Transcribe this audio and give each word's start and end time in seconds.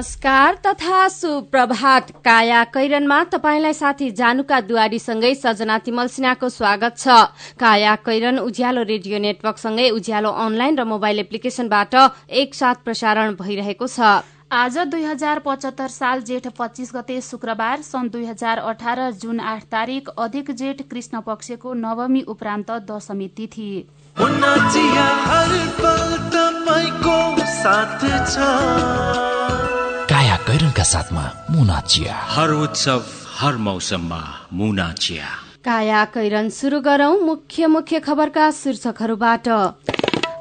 नमस्कार 0.00 0.54
तथा 0.66 0.98
सुप्रभात। 1.10 2.10
काया 2.24 2.62
कैरनमा 2.72 3.18
तपाईँलाई 3.32 3.72
साथी 3.74 4.10
जानुका 4.16 4.60
दुवारीसँगै 4.62 5.34
सजना 5.36 5.76
तिमल 5.78 6.06
सिन्हाको 6.08 6.48
स्वागत 6.48 6.96
छ। 6.96 7.04
काया 7.60 7.94
कैरन 8.00 8.38
उज्यालो 8.40 8.82
रेडियो 8.82 9.18
नेटवर्कसँगै 9.20 9.88
उज्यालो 9.92 10.30
अनलाइन 10.40 10.78
र 10.80 10.84
मोबाइल 10.88 11.18
एप्लिकेशनबाट 11.20 11.94
एकसाथ 12.32 12.80
प्रसारण 12.80 13.34
भइरहेको 13.36 13.86
छ। 13.86 14.24
आज 14.50 14.78
दुई 14.88 15.04
हजार 15.04 15.38
पचहत्तर 15.44 15.88
साल 15.90 16.22
जेठ 16.24 16.48
पच्चिस 16.56 16.92
गते 16.96 17.20
शुक्रबार 17.20 17.82
सन् 17.84 18.08
दुई 18.08 18.24
हजार 18.24 18.58
अठार 18.72 18.98
जुन 19.20 19.40
आठ 19.42 19.62
तारिक 19.68 20.08
अधिक 20.18 20.50
जेठ 20.56 20.80
कृष्ण 20.88 21.20
पक्षको 21.28 21.74
नवमी 21.76 22.22
उपरान्त 22.26 22.70
दशमी 22.88 23.28
तिथि। 23.36 23.72
कैरनका 30.50 30.82
साथमा 30.82 31.22
मुना 31.50 31.80
चिया। 31.80 32.14
हर 32.26 32.50
उत्सव 32.50 33.02
हर 33.38 33.56
मौसममा 33.56 34.20
मुना 34.52 34.86
चिया। 34.92 35.26
काया 35.64 36.04
कैरन 36.04 36.48
शुरू 36.50 36.80
गरौं 36.80 37.20
मुख्य 37.20 37.66
मुख्य 37.66 38.00
खबरका 38.00 38.50
शीर्षकहरूबाट। 38.50 39.48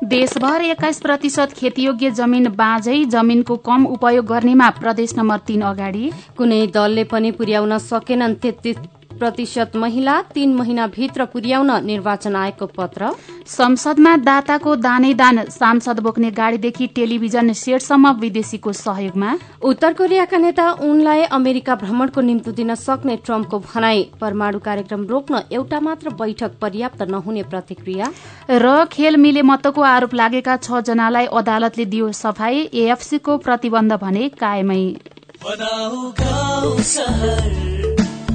देशभर 0.03 0.61
एक्काइस 0.63 0.99
प्रतिशत 1.01 1.53
खेतीयोग्य 1.53 2.11
जमिन 2.11 2.49
बाँझै 2.57 3.03
जमिनको 3.05 3.55
कम 3.61 3.85
उपयोग 3.85 4.25
गर्नेमा 4.25 4.69
प्रदेश 4.79 5.13
नम्बर 5.17 5.37
तीन 5.47 5.61
अगाडि। 5.69 6.11
कुनै 6.37 6.61
दलले 6.67 7.03
पनि 7.03 7.31
पुर्याउन 7.31 7.77
सकेनन् 7.77 8.35
तेत्तिस 8.35 8.77
प्रतिशत 9.19 9.75
महिला 9.75 10.21
तीन 10.33 10.53
महिनाभित्र 10.55 11.25
पुर्याउन 11.25 11.71
निर्वाचन 11.85 12.35
आयोगको 12.35 12.65
पत्र। 12.77 13.11
संसदमा 13.47 14.15
दाताको 14.19 14.75
दानै 14.77 15.13
दान 15.13 15.43
सांसद 15.49 15.99
बोक्ने 15.99 16.29
गाडीदेखि 16.31 16.87
टेलिभिजन 16.95 17.51
सेटसम्म 17.55 18.11
विदेशीको 18.19 18.71
सहयोगमा। 18.73 19.29
उत्तर 19.63 19.93
कोरियाका 19.93 20.37
नेता 20.37 20.65
उनलाई 20.81 21.21
अमेरिका 21.31 21.75
भ्रमणको 21.75 22.21
निम्ति 22.21 22.51
दिन 22.53 22.75
सक्ने 22.77 23.15
ट्रम्पको 23.25 23.59
भनाई। 23.61 24.03
परमाणु 24.21 24.59
कार्यक्रम 24.59 25.05
रोक्न 25.05 25.41
एउटा 25.51 25.79
मात्र 25.79 26.09
बैठक 26.15 26.51
पर्याप्त 26.61 27.01
नहुने 27.09 27.43
प्रतिक्रिया। 27.43 28.11
र 28.51 28.85
खेल 28.91 29.17
मिले 29.17 29.41
मतको 29.43 29.81
आरोप 29.83 30.13
लागेका 30.13 30.55
छ 30.57 30.81
जनालाई 30.87 31.25
अदालतले 31.33 31.85
दियो 31.87 32.11
सफाई 32.13 32.57
एएफसीको 32.75 33.37
प्रतिबन्ध 33.39 33.93
भने 34.01 34.29
कायमै। 34.39 34.83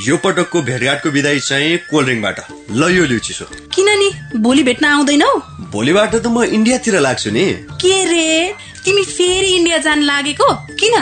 यो 0.00 0.16
पटकको 0.16 0.60
भेटघाटको 0.62 1.08
विदाई 1.10 1.40
चाहिँ 1.40 1.76
कोल्ड 1.90 2.06
ड्रिङ्कबाट। 2.06 2.38
ल 2.72 2.82
यो 2.96 3.04
लिउ 3.04 3.18
चिसो 3.18 3.44
किन 3.74 3.88
नि? 3.98 4.08
भोलि 4.40 4.62
भेट्न 4.62 4.84
आउँदैनौ? 4.86 5.32
भोलिबाट 5.72 6.14
त 6.14 6.26
म 6.26 6.44
इन्डियातिर 6.56 7.00
लाग्छु 7.00 7.30
नि। 7.30 7.44
के 7.76 7.94
रे? 8.04 8.54
तिमी 8.84 9.04
फेरि 9.04 9.50
इन्डिया 9.56 9.78
जान 9.78 10.00
लागेको? 10.02 10.48
किन? 10.80 10.94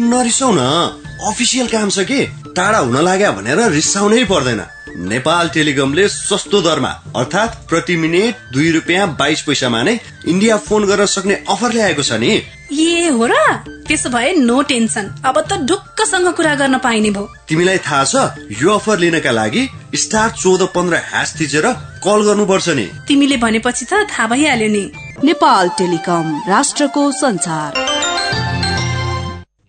नरिसाउ 0.00 0.50
न 0.52 0.62
अफिसियल 1.28 1.68
काम 1.68 1.90
छ 1.90 2.08
कि? 2.08 2.20
टाढा 2.56 2.78
हुन 2.78 2.96
लाग्यो 3.04 3.32
भनेर 3.32 3.60
रिसाउनै 3.76 4.24
पर्दैन। 4.24 4.62
नेपाल 4.96 5.48
टेलिकमले 5.52 6.08
सस्तो 6.08 6.60
दरमा 6.62 6.88
अर्थात् 7.16 7.68
प्रति 7.68 7.96
मिनट 7.96 8.34
दुई 8.52 8.70
रुपियाँ 8.72 9.08
बाइस 9.20 9.42
पैसामा 9.42 9.82
नै 9.82 10.00
इन्डिया 10.26 10.56
फोन 10.56 10.86
गर्न 10.86 11.06
सक्ने 11.06 11.34
अफर 11.44 11.72
ल्याएको 11.72 12.02
छ 12.02 12.12
नि। 12.16 12.32
ए 12.72 13.08
हो 13.08 13.26
र? 13.26 13.34
त्यसो 13.86 14.10
भए 14.10 14.32
नो 14.34 14.62
टेन्सन 14.62 15.10
अब 15.24 15.40
त 15.40 15.58
ढुक्कसँग 15.68 16.28
कुरा 16.34 16.54
गर्न 16.54 16.78
पाइने 16.78 17.10
भयो। 17.10 17.28
तिमीलाई 17.48 17.78
थाहा 17.78 18.04
छ 18.04 18.14
यो 18.62 18.70
अफर 18.74 18.98
लिनका 18.98 19.30
लागि 19.30 19.62
स्टार 19.94 20.30
चौध 20.30 20.62
पन्ध्र 20.74 20.96
ह्यास 21.10 21.34
थिचेर 21.40 21.66
कल 22.02 22.22
गर्नुपर्छ 22.26 22.68
नि। 22.68 22.86
तिमीले 23.08 23.36
भनेपछि 23.36 23.84
त 23.84 24.06
थाहा 24.10 24.26
भइहाल्यो 24.26 24.68
नि। 24.68 24.84
नेपाल 25.24 25.68
टेलिकम 25.78 26.24
राष्ट्रको 26.48 27.10
संचार 27.12 28.15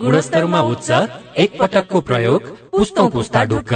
गुणस्तरमा 0.00 0.60
उच्च 0.62 0.90
एक 1.38 1.58
पटकको 1.60 2.00
प्रयोग 2.02 2.48
पुस्तौं 2.72 3.08
पुस्ता 3.10 3.44
ढुक्क। 3.44 3.72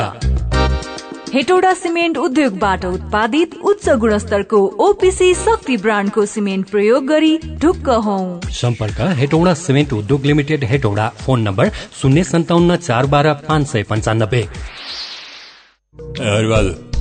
हेटौडा 1.35 1.73
सिमेन्ट 1.75 2.17
उद्योगबाट 2.17 2.85
उत्पादित 2.85 3.55
उच्च 3.65 3.89
गुणस्तरको 4.01 4.59
ओपिसी 4.81 5.33
शक्ति 5.35 5.77
ब्रान्डको 5.77 6.25
सिमेन्ट 6.27 6.71
प्रयोग 6.71 7.07
गरी 7.07 7.37
ढुक्क 7.63 7.89
हौ। 8.05 8.19
सम्पर्क 8.53 9.01
हेटौडा 9.19 9.55
सिमेन्ट 9.57 9.93
उद्योग 9.93 10.25
लिमिटेड 10.27 10.65
हेटौडा 10.65 11.09
फोन 11.21 11.43
नम्बर 11.43 11.71
शून्य 12.03 12.25
सन्ताउन्न 12.25 12.77
चार 12.79 13.07
बाह्र 13.07 13.33
पाँच 13.49 13.67
सय 13.67 13.83
पन्चानब्बे। 13.91 14.43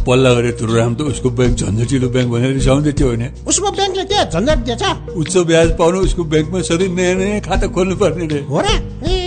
पल्ला 0.08 0.34
गरेर 0.34 0.56
तुरुराम 0.60 0.96
त 0.96 1.02
उसको 1.12 1.30
ब्याङ्क 1.38 1.56
झन्झटिलो 1.60 2.08
ब्याङ्क 2.16 2.30
भनेर 2.32 2.52
रिसाउँदै 2.54 2.92
थियो 2.98 3.08
होइन। 3.08 3.24
उसको 3.48 3.68
ब्याङ्कले 3.78 4.04
के 4.08 4.18
झन्झट 4.32 4.60
दिएछ। 4.68 4.84
उच्च 5.22 5.34
ब्याज 5.52 5.70
पाउनु 5.78 5.98
उसको 6.08 6.24
ब्याङ्कमा 6.24 6.62
सधैँ 6.64 6.90
नयाँ 6.98 7.16
नयाँ 7.16 7.40
खाता 7.48 7.68
खोल्नु 7.76 7.96
पर्ने 7.96 8.26
रे। 8.28 8.40
हो 8.50 8.60
र? 8.62 9.27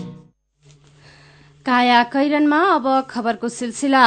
काया 1.65 2.01
कैरनमा 2.03 2.59
अब 2.65 2.85
खबरको 3.09 3.49
सिलसिला। 3.49 4.05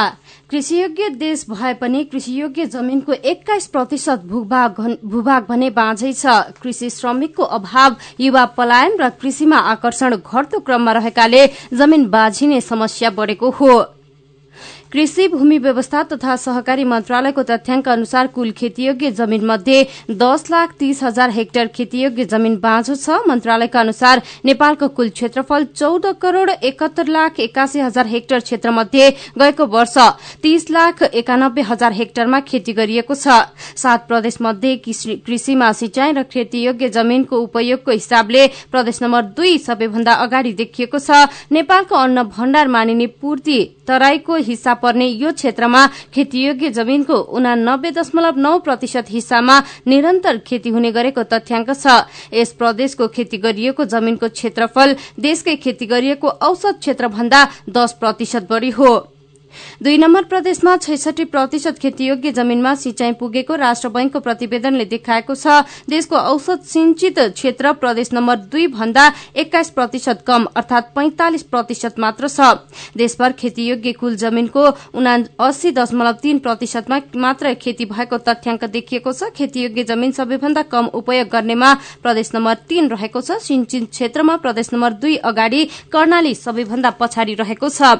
कृषियोग्य 0.49 1.09
देश 1.09 1.45
भए 1.49 1.73
पनि 1.73 2.03
कृषियोग्य 2.03 2.65
जमीनको 2.65 3.13
एक्काइस 3.13 3.67
प्रतिशत 3.67 4.23
भूभाग 4.25 5.45
भने 5.49 5.69
बाँझै 5.71 6.11
छ। 6.13 6.25
कृषि 6.61 6.89
श्रमिकको 6.89 7.43
अभाव 7.43 7.95
युवा 8.19 8.45
पलायन 8.57 8.97
र 8.99 9.09
कृषिमा 9.21 9.57
आकर्षण 9.71 10.15
घट्दो 10.17 10.59
क्रममा 10.59 10.91
रहेकाले 10.91 11.47
जमीन 11.73 12.05
बाँझिने 12.09 12.61
समस्या 12.61 13.09
बढ़ेको 13.11 13.49
हो। 13.51 13.94
कृषि 14.91 15.27
भूमि 15.27 15.57
व्यवस्था 15.57 16.01
तथा 16.03 16.35
सहकारी 16.35 16.83
मन्त्रालयको 16.85 17.43
तथ्याङ्क 17.43 17.87
अनुसार 17.89 18.27
कुल 18.27 18.51
खेतीयोग्य 18.51 19.11
जमीन 19.11 19.45
मध्ये 19.45 19.81
दस 20.11 20.45
लाख 20.51 20.73
तीस 20.79 21.01
हजार 21.03 21.29
हेक्टर 21.29 21.67
खेतीयोग्य 21.75 22.25
जमीन 22.25 22.55
बाँझो 22.59 22.95
छ। 22.95 23.17
मन्त्रालयका 23.27 23.79
अनुसार 23.79 24.21
नेपालको 24.45 24.87
कुल 24.89 25.09
क्षेत्रफल 25.11 25.63
चौध 25.75 26.05
करोड़ 26.21 26.49
एकहत्तर 26.49 27.07
लाख 27.07 27.39
एकासी 27.39 27.79
हजार 27.79 28.07
हेक्टर 28.07 28.39
क्षेत्रमध्ये 28.39 29.09
गएको 29.37 29.65
वर्ष 29.67 29.97
तीस 30.43 30.69
लाख 30.71 31.03
एकानब्बे 31.03 31.61
हजार 31.63 31.93
हेक्टरमा 31.93 32.39
खेती 32.45 32.73
गरिएको 32.73 33.15
छ। 33.15 33.41
सात 33.75 34.07
प्रदेश 34.07 34.37
मध्ये 34.41 34.75
कृषिमा 34.85 35.71
सिंचाई 35.73 36.11
र 36.13 36.23
खेतीयोग्य 36.31 36.89
जमीनको 36.91 37.39
उपयोगको 37.39 37.91
हिसाबले 37.91 38.47
प्रदेश 38.71 39.01
नम्बर 39.03 39.21
दुई 39.33 39.57
सबैभन्दा 39.59 40.13
अगाडि 40.23 40.53
देखिएको 40.53 40.99
छ। 40.99 41.27
नेपालको 41.51 41.95
अन्न 41.97 42.23
भण्डार 42.31 42.67
मानिने 42.69 43.07
पूर्ति 43.17 43.59
तराईको 43.87 44.35
हिस्सा 44.45 44.73
पर्ने 44.75 45.07
यो 45.07 45.31
क्षेत्रमा 45.31 45.81
खेतीयोग्य 46.13 46.69
जमीनको 46.69 47.15
उनानब्बे 47.37 47.91
दशमलव 47.91 48.35
नौ 48.37 48.53
प्रतिशत 48.59 49.05
हिस्सामा 49.09 49.55
निरन्तर 49.87 50.37
खेती 50.47 50.69
हुने 50.69 50.91
गरेको 50.91 51.23
तथ्याङ्क 51.23 51.69
छ। 51.73 51.85
यस 52.33 52.51
प्रदेशको 52.59 53.07
खेती 53.07 53.37
गरिएको 53.37 53.85
जमीनको 53.85 54.27
क्षेत्रफल 54.29 54.95
देशकै 55.19 55.55
खेती 55.55 55.85
गरिएको 55.85 56.27
औसत 56.27 56.75
क्षेत्रभन्दा 56.79 57.41
दश 57.69 57.91
प्रतिशत 57.99 58.47
बढ़ी 58.49 58.69
हो। 58.69 58.91
दुई 59.75 59.97
नम्बर 59.97 60.23
प्रदेशमा 60.23 60.75
छैसठी 60.77 61.23
प्रतिशत 61.25 61.79
खेतीयोग्य 61.79 62.31
जमीनमा 62.31 62.73
सिंचाई 62.75 63.11
पुगेको 63.13 63.55
राष्ट्र 63.55 63.89
बैंकको 63.89 64.19
प्रतिवेदनले 64.19 64.85
देखाएको 64.85 65.35
छ। 65.35 65.65
देशको 65.89 66.15
औसत 66.15 66.63
सिंचित 66.65 67.19
क्षेत्र 67.19 67.71
प्रदेश 67.75 68.13
नम्बर 68.13 68.35
दुई 68.47 68.67
भन्दा 68.69 69.11
एक्काइस 69.35 69.69
प्रतिशत 69.71 70.23
कम 70.27 70.45
अर्थात 70.55 70.91
पैंतालिस 70.95 71.43
प्रतिशत 71.45 71.99
मात्र 71.99 72.27
छ। 72.29 72.39
देशभर 72.95 73.31
खेतीयोग्य 73.33 73.91
कुल 73.93 74.15
जमीनको 74.15 74.63
उना 74.95 75.17
अस्सी 75.39 75.71
दशमलव 75.73 76.13
तीन 76.23 76.39
प्रतिशतमा 76.39 76.99
मात्र 77.17 77.53
खेती 77.55 77.85
भएको 77.85 78.17
तथ्याङ्क 78.23 78.63
देखिएको 78.71 79.13
छ। 79.13 79.29
खेतीयोग्य 79.35 79.83
जमीन 79.85 80.11
सबैभन्दा 80.13 80.61
कम 80.71 80.85
उपयोग 80.95 81.27
गर्नेमा 81.27 81.73
प्रदेश 81.99 82.31
नम्बर 82.35 82.55
तीन 82.69 82.89
रहेको 82.89 83.21
छ। 83.21 83.39
सिंचित 83.41 83.91
क्षेत्रमा 83.91 84.35
प्रदेश 84.39 84.73
नम्बर 84.73 84.93
दुई 85.03 85.15
अगाडि 85.25 85.63
कर्णाली 85.91 86.33
सबैभन्दा 86.37 86.89
पछाडि 86.95 87.33
रहेको 87.35 87.69
छ। 87.69 87.99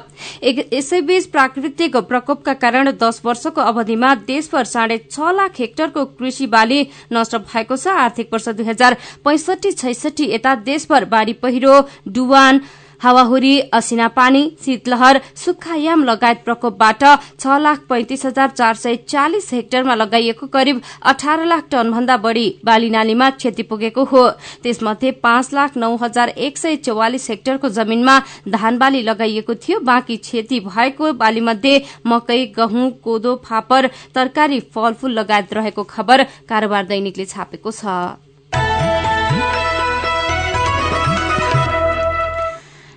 यसैबीच 0.72 1.26
प्राकृतिक 1.26 1.64
प्रकोपका 1.68 2.54
कारण 2.54 2.90
दश 2.92 3.20
वर्षको 3.24 3.60
अवधिमा 3.60 4.14
देशभर 4.26 4.64
साढे 4.64 4.98
छ 5.10 5.32
लाख 5.32 5.58
हेक्टरको 5.58 6.04
कृषि 6.04 6.46
बाली 6.46 6.80
नष्ट 7.12 7.36
भएको 7.36 7.76
छ। 7.76 7.86
आर्थिक 7.88 8.32
वर्ष 8.32 8.48
दुई 8.48 8.66
हजार 8.66 8.96
पैंसठी 9.24 9.72
छैसठी 9.72 10.24
यता 10.32 10.54
देशभर 10.54 11.04
बाढ़ी 11.04 11.32
पहिरो 11.32 11.74
डुवान 12.08 12.60
हावाहुरी 13.00 13.58
असिना 13.74 14.06
पानी 14.08 14.42
शीतलहर 14.64 15.18
सुक्खायाम 15.36 16.04
लगायत 16.04 16.44
प्रकोपबाट 16.44 17.04
छ 17.40 17.58
लाख 17.60 17.80
पैंतिस 17.88 18.24
हजार 18.26 18.48
चार 18.50 18.74
सय 18.76 18.96
चालिस 19.08 19.52
हेक्टरमा 19.52 19.94
लगाइएको 19.94 20.46
करिब 20.48 20.80
अठार 21.04 21.44
लाख 21.46 21.64
टन 21.70 21.90
भन्दा 21.90 22.16
बढ़ी 22.18 22.46
बाली 22.64 22.90
नालीमा 22.90 23.30
क्षति 23.32 23.62
पुगेको 23.64 24.04
हो। 24.04 24.28
त्यसमध्ये 24.62 25.10
पाँच 25.22 25.52
लाख 25.54 25.76
नौ 25.76 25.94
हजार 25.96 26.28
एक 26.28 26.58
सय 26.58 26.76
चौवालिस 26.78 27.28
हेक्टरको 27.30 27.68
जमीनमा 27.70 28.18
धान 28.48 28.78
बाली 28.78 29.02
लगाइएको 29.02 29.54
थियो। 29.56 29.80
बाँकी 29.82 30.16
क्षति 30.18 30.60
भएको 30.62 31.12
बालीमध्ये 31.14 31.82
मकै 32.06 32.44
गहुँ 32.56 32.90
कोदो 33.04 33.34
फापर 33.44 33.90
तरकारी 34.14 34.60
फलफूल 34.74 35.18
लगायत 35.18 35.54
रहेको 35.54 35.82
खबर 35.86 36.22
कारोबार 36.48 36.84
दैनिकले 36.86 37.24
छापेको 37.26 37.70
छ। 37.72 38.25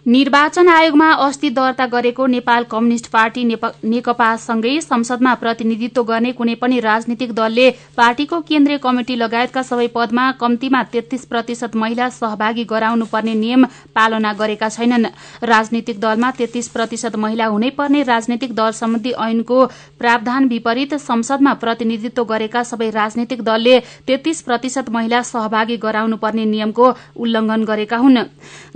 निर्वाचन 0.10 0.70
आयोगमा 0.70 1.08
अस्ति 1.24 1.50
दर्ता 1.50 1.86
गरेको 1.86 2.26
नेपाल 2.28 2.64
कम्युनिष्ट 2.66 3.08
पार्टी 3.08 3.44
नेकपासँगै 3.46 4.72
संसदमा 4.82 5.34
प्रतिनिधित्व 5.36 6.04
गर्ने 6.04 6.32
कुनै 6.34 6.56
पनि 6.56 6.80
राजनीतिक 6.80 7.34
दलले 7.34 7.70
पार्टीको 7.98 8.40
केन्द्रीय 8.42 8.78
कमिटी 8.78 9.16
लगायतका 9.16 9.62
सबै 9.62 9.88
पदमा 9.96 10.32
कम्तीमा 10.40 10.82
तेत्तीस 10.94 11.26
प्रतिशत 11.26 11.76
महिला 11.76 12.08
सहभागी 12.12 12.64
गराउनु 12.66 13.06
पर्ने 13.06 13.34
नियम 13.36 13.66
पालना 13.96 14.32
गरेका 14.34 14.70
छैनन्। 14.70 15.06
राजनीतिक 15.44 16.00
दलमा 16.00 16.32
तेत्तीस 16.40 16.68
प्रतिशत 16.70 17.16
महिला 17.18 17.46
हुनै 17.48 17.70
पर्ने 17.78 18.02
राजनीतिक 18.04 18.56
दल 18.56 18.72
सम्बन्धी 18.72 19.12
ऐनको 19.28 19.66
प्रावधान 20.00 20.48
विपरीत 20.48 20.94
संसदमा 21.02 21.54
प्रतिनिधित्व 21.62 22.24
गरेका 22.26 22.64
सबै 22.64 22.90
राजनीतिक 22.98 23.44
दलले 23.44 23.78
तेत्तीस 24.08 24.42
प्रतिशत 24.42 24.90
महिला 24.90 25.22
सहभागी 25.30 25.78
गराउनु 25.78 26.18
पर्ने 26.18 26.46
नियमको 26.48 26.92
उल्लंघन 27.16 27.64
गरेका 27.66 27.98
हुन्। 27.98 28.20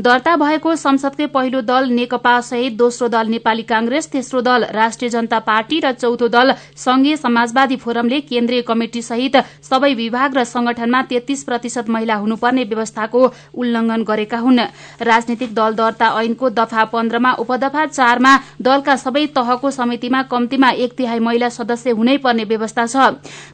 दर्ता 0.02 0.36
भएको 0.38 0.76
संसदकै 0.78 1.22
पहिलो 1.28 1.62
दल 1.62 1.90
नेकपा 1.92 2.40
सहित 2.42 2.74
दोस्रो 2.74 3.08
दल 3.08 3.28
नेपाली 3.28 3.64
कांग्रेस 3.64 4.12
तेस्रो 4.12 4.42
दल 4.42 4.64
राष्ट्रिय 4.72 5.10
जनता 5.10 5.40
पार्टी 5.40 5.80
र 5.80 5.92
चौथो 5.94 6.28
दल 6.28 6.52
संघीय 6.78 7.16
समाजवादी 7.18 7.76
फोरमले 7.76 8.20
केन्द्रीय 8.22 8.62
कमिटी 8.62 9.02
सहित 9.02 9.36
सबै 9.64 9.94
विभाग 9.94 10.38
र 10.38 10.44
संगठनमा 10.44 11.02
तेत्तीस 11.04 11.44
प्रतिशत 11.44 11.90
महिला 11.90 12.16
हुनुपर्ने 12.16 12.64
व्यवस्थाको 12.64 13.22
उल्लंघन 13.54 14.04
गरेका 14.04 14.38
हुन्। 14.38 14.60
राजनीतिक 15.02 15.54
दल 15.54 15.74
दर्ता 15.76 16.08
ऐनको 16.22 16.50
दफा 16.50 16.84
पन्ध्रमा 16.86 17.32
उपदफा 17.40 17.86
चारमा 17.86 18.34
दलका 18.62 18.96
सबै 18.96 19.26
तहको 19.36 19.72
समितिमा 19.72 20.22
कम्तीमा 20.32 20.70
एक 20.80 20.94
तिहाई 20.94 21.20
महिला 21.20 21.50
सदस्य 21.50 21.92
हुनै 21.92 22.18
पर्ने 22.18 22.44
व्यवस्था 22.44 22.86
छ। 22.86 22.96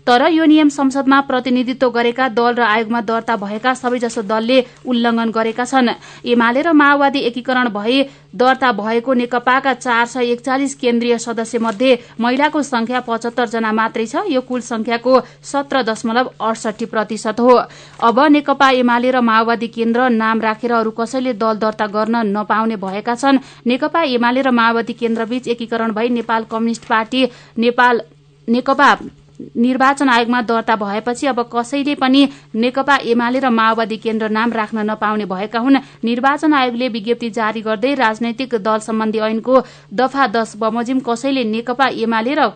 तर 0.06 0.28
यो 0.30 0.46
नियम 0.46 0.70
संसदमा 0.70 1.20
प्रतिनिधित्व 1.22 1.90
गरेका 1.90 2.28
दल 2.30 2.54
र 2.56 2.62
आयोगमा 2.64 3.02
दर्ता 3.02 3.36
भएका 3.36 3.74
सबैजसो 3.74 4.22
दलले 4.24 4.60
उल्लंघन 4.86 5.30
गरेका 5.32 5.66
छन्। 5.66 5.90
एमाले 6.26 6.62
र 6.62 6.72
माओवादी 6.74 7.20
एकीकरण 7.20 7.59
भए 7.68 8.02
दर्ता 8.36 8.72
भएको 8.72 9.14
नेकपाका 9.14 9.74
चार 9.74 10.06
सय 10.06 10.32
एकचालिस 10.32 10.76
केन्द्रीय 10.76 11.18
सदस्य 11.18 11.60
मध्ये 11.60 11.98
महिलाको 12.20 12.62
संख्या 12.62 13.00
पचहत्तर 13.00 13.48
जना 13.48 13.72
मात्रै 13.72 14.06
छ। 14.06 14.24
यो 14.30 14.42
कुल 14.42 14.62
संख्याको 14.62 15.20
सत्र 15.44 15.82
दशमलव 15.84 16.32
अडसठी 16.40 16.86
प्रतिशत 16.86 17.40
हो। 17.40 17.56
अब 18.00 18.20
नेकपा 18.32 18.70
एमाले 18.72 19.12
र 19.12 19.22
माओवादी 19.22 19.68
केन्द्र 19.68 20.10
नाम 20.10 20.42
राखेर 20.42 20.72
अरू 20.72 20.92
कसैले 20.92 21.34
दल 21.34 21.58
दर्ता 21.58 21.88
गर्न 21.88 22.16
नपाउने 22.28 22.76
भएका 22.78 23.16
छन्। 23.16 23.40
नेकपा 23.68 24.04
एमाले 24.04 24.42
र 24.42 24.52
माओवादी 24.52 24.94
केन्द्रबीच 24.94 25.48
एकीकरण 25.48 25.92
भई 25.92 26.10
नेपाल 26.10 26.44
कम्युनिष्ट 26.52 26.86
पार्टी 26.86 27.26
नेपाल 27.58 28.02
नेकपा 28.48 28.94
निर्वाचन 29.40 30.10
आयोगमा 30.10 30.42
दर्ता 30.42 30.76
भएपछि 30.76 31.28
अब 31.28 31.40
कसैले 31.54 31.96
पनि 31.96 32.22
नेकपा 32.56 32.96
एमाले 33.06 33.40
र 33.40 33.50
माओवादी 33.50 33.98
केन्द्र 33.98 34.30
नाम 34.30 34.52
राख्न 34.54 34.80
नपाउने 34.90 35.26
भएका 35.26 35.60
हुन्। 35.60 35.78
निर्वाचन 36.04 36.54
आयोगले 36.54 36.88
विज्ञप्ति 36.90 37.30
जारी 37.30 37.62
गर्दै 37.62 37.94
राजनैतिक 37.96 38.56
दल 38.58 38.80
सम्बन्धी 38.80 39.20
ऐनको 39.20 39.64
दफा 39.94 40.28
दश 40.28 40.54
बमोजिम 40.60 41.00
कसैले 41.00 41.44
नेकपा 41.46 41.88
एमाले 42.04 42.34
र 42.36 42.52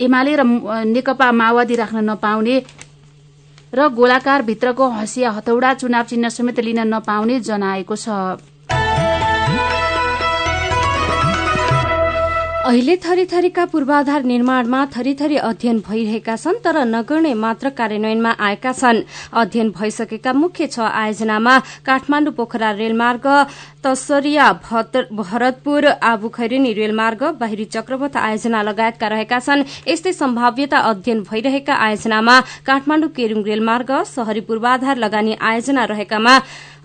एमाले 0.00 0.36
र 0.36 0.42
नेकपा 0.86 1.30
माओवादी 1.32 1.74
राख्न 1.76 1.98
नपाउने 2.10 2.56
र 3.74 3.88
गोलाकार 3.92 4.42
भित्रको 4.42 4.88
हँसिया 4.88 5.30
हथौडा 5.30 5.72
चुनाव 5.74 6.04
चिन्ह 6.04 6.28
समेत 6.28 6.60
लिन 6.60 6.80
नपाउने 6.88 7.40
जनाएको 7.40 7.96
छ। 7.96 8.08
अहिले 12.66 12.94
थरीथरीका 12.98 13.64
पूर्वाधार 13.70 14.22
निर्माणमा 14.26 14.78
थरीथरी 14.94 15.36
अध्ययन 15.38 15.78
भइरहेका 15.86 16.34
छन् 16.36 16.58
तर 16.64 16.76
नगर्ने 16.84 17.32
मात्र 17.34 17.70
कार्यान्वयनमा 17.78 18.30
आएका 18.42 18.72
छन्। 18.72 19.02
अध्ययन 19.32 19.70
भइसकेका 19.70 20.32
मुख्य 20.32 20.66
छ 20.66 20.78
आयोजनामा 20.82 21.54
काठमाण्डु 21.86 22.30
पोखरा 22.34 22.70
रेलमार्ग 22.82 23.26
तसरिया 23.86 24.46
भरतपुर 24.66 25.86
आबु 25.86 26.28
खैरेनी 26.34 26.72
रेलमार्ग 26.74 27.22
बाहिरी 27.38 27.64
चक्रपथ 27.70 28.16
आयोजना 28.18 28.62
लगायतका 28.62 29.08
रहेका 29.14 29.38
छन्। 29.38 29.66
यस्तै 29.86 30.12
सम्भाव्यता 30.12 30.78
अध्ययन 30.90 31.22
भइरहेका 31.22 31.74
आयोजनामा 31.86 32.40
काठमाण्डु 32.66 33.08
केरूङ 33.14 33.42
रेलमार्ग 33.46 33.90
शहरी 34.10 34.40
पूर्वाधार 34.42 34.96
लगानी 34.98 35.38
आयोजना 35.38 35.84
रहेकामा 35.86 36.34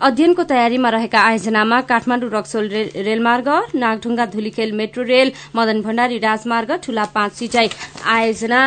अध्ययनको 0.01 0.43
तयारीमा 0.50 0.89
रहेका 0.89 1.20
आयोजनामा 1.22 1.79
काठमाण्डु 1.89 2.27
रक्सोल 2.34 2.67
रेलमार्ग 3.05 3.50
नागढुङ्गा 3.75 4.25
धुलीखेल 4.34 4.72
मेट्रो 4.79 5.03
रेल 5.05 5.31
मदन 5.55 5.81
भण्डारी 5.81 6.17
राजमार्ग 6.20 6.72
ठूला 6.84 7.05
पाँच 7.13 7.34
सिंचाई 7.39 7.67
आयोजना 8.15 8.62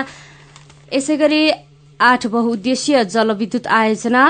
यसै 0.92 1.16
गरी 1.16 1.42
आठ 2.00 2.26
बहुद्देशीय 2.36 3.04
जलविद्युत 3.14 3.66
आयोजना 3.80 4.24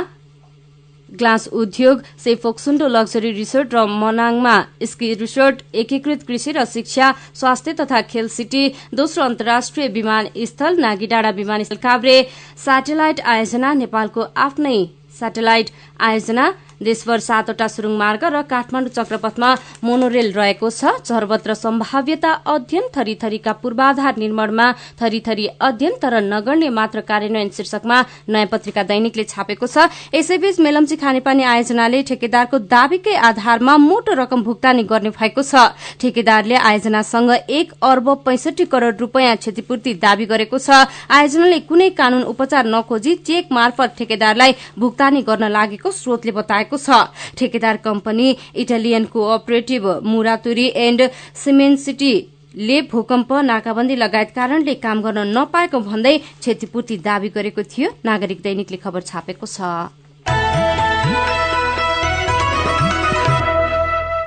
ग्लास 1.09 1.47
उद्योग 1.55 2.01
सेफोक्सुण्डो 2.25 2.89
लग्जरी 2.89 3.31
रिसोर्ट 3.35 3.75
र 3.75 3.85
मनाङमा 4.01 4.57
स्की 4.91 5.13
रिसोर्ट 5.21 5.63
एकीकृत 5.83 6.27
कृषि 6.29 6.53
र 6.53 6.65
शिक्षा 6.73 7.13
स्वास्थ्य 7.41 7.73
तथा 7.81 8.01
खेल 8.11 8.29
सिटी 8.37 8.65
दोस्रो 8.97 9.25
अन्तर्राष्ट्रिय 9.25 9.89
विमानस्थल 9.93 10.81
नागीडाँडा 10.81 11.31
विमानस्थल 11.41 11.85
काभ्रे 11.87 12.17
स्याटेलाइट 12.65 13.21
आयोजना 13.33 13.73
नेपालको 13.85 14.31
आफ्नै 14.43 14.79
स्याटेलाइट 15.19 15.71
आयोजना 16.01 16.53
देशभर 16.81 17.19
सातवटा 17.21 17.67
सुरुङ 17.69 17.97
मार्ग 17.97 18.25
र 18.27 18.43
काठमाडौँ 18.45 18.91
चक्रपथमा 18.91 19.51
मोनोरेल 19.85 20.33
रहेको 20.33 20.71
छ। 20.71 20.99
सर्वत्र 21.05 21.55
सम्भाव्यता 21.55 22.31
अध्ययन 22.47 22.85
थरी 22.95 23.15
थरीका 23.23 23.53
पूर्वाधार 23.63 24.17
निर्माणमा 24.19 24.67
थरी 25.01 25.21
थरी 25.21 25.47
अध्ययन 25.61 25.95
तर 26.03 26.15
नगर्ने 26.25 26.69
मात्र 26.71 27.01
कार्यान्वयन 27.03 27.49
शीर्षकमा 27.51 27.99
नयाँ 28.29 28.47
पत्रिका 28.47 28.83
दैनिकले 28.85 29.25
छापेको 29.25 29.67
छ। 29.67 29.89
यसैबीच 30.15 30.61
मेलम्ची 30.61 30.97
खानेपानी 30.97 31.43
आयोजनाले 31.45 32.03
ठेकेदारको 32.05 32.59
दावीकै 32.67 33.15
आधारमा 33.29 33.77
मोटो 33.77 34.13
रकम 34.15 34.43
भुक्तानी 34.43 34.83
गर्ने 34.85 35.11
भएको 35.11 35.43
छ। 35.43 35.77
ठेकेदारले 36.01 36.55
आयोजनासँग 36.55 37.31
एक 37.51 37.73
अर्ब 37.83 38.07
पैंसठी 38.25 38.65
करोड़ 38.67 38.95
रूपियाँ 38.97 39.37
क्षतिपूर्ति 39.37 39.95
दावी 40.01 40.27
गरेको 40.27 40.59
छ। 40.59 40.89
आयोजनाले 41.11 41.59
कुनै 41.69 41.89
कानून 41.93 42.23
उपचार 42.25 42.67
नखोजी 42.67 43.15
चेक 43.27 43.53
मार्फत 43.53 43.95
ठेकेदारलाई 43.99 44.53
भुक्तानी 44.79 45.23
गर्न 45.23 45.45
लागेको 45.51 45.91
स्रोतले 45.93 46.33
बताएको 46.33 46.64
छ। 46.73 47.13
ठेकेदार 47.37 47.77
company 47.85 48.29
Italian 48.57 49.05
cooperative 49.13 49.85
Muratori 50.05 50.67
and 50.87 51.01
Cementisti 51.37 52.15
ले 52.55 52.81
भूकम्प 52.87 53.31
नाकाबन्दी 53.45 53.95
लगायत 53.97 54.31
कारणले 54.35 54.75
काम 54.79 55.03
गर्न 55.03 55.21
नपाएको 55.37 55.79
भन्दै 55.81 56.15
क्षतिपूर्ति 56.41 56.97
दावी 57.03 57.29
गरेको 57.35 57.63
थियो। 57.67 57.89
नागरिक 58.05 58.41
दैनिकले 58.41 58.79
खबर 58.79 59.01
छापेको 59.03 59.47
छ। 59.47 59.59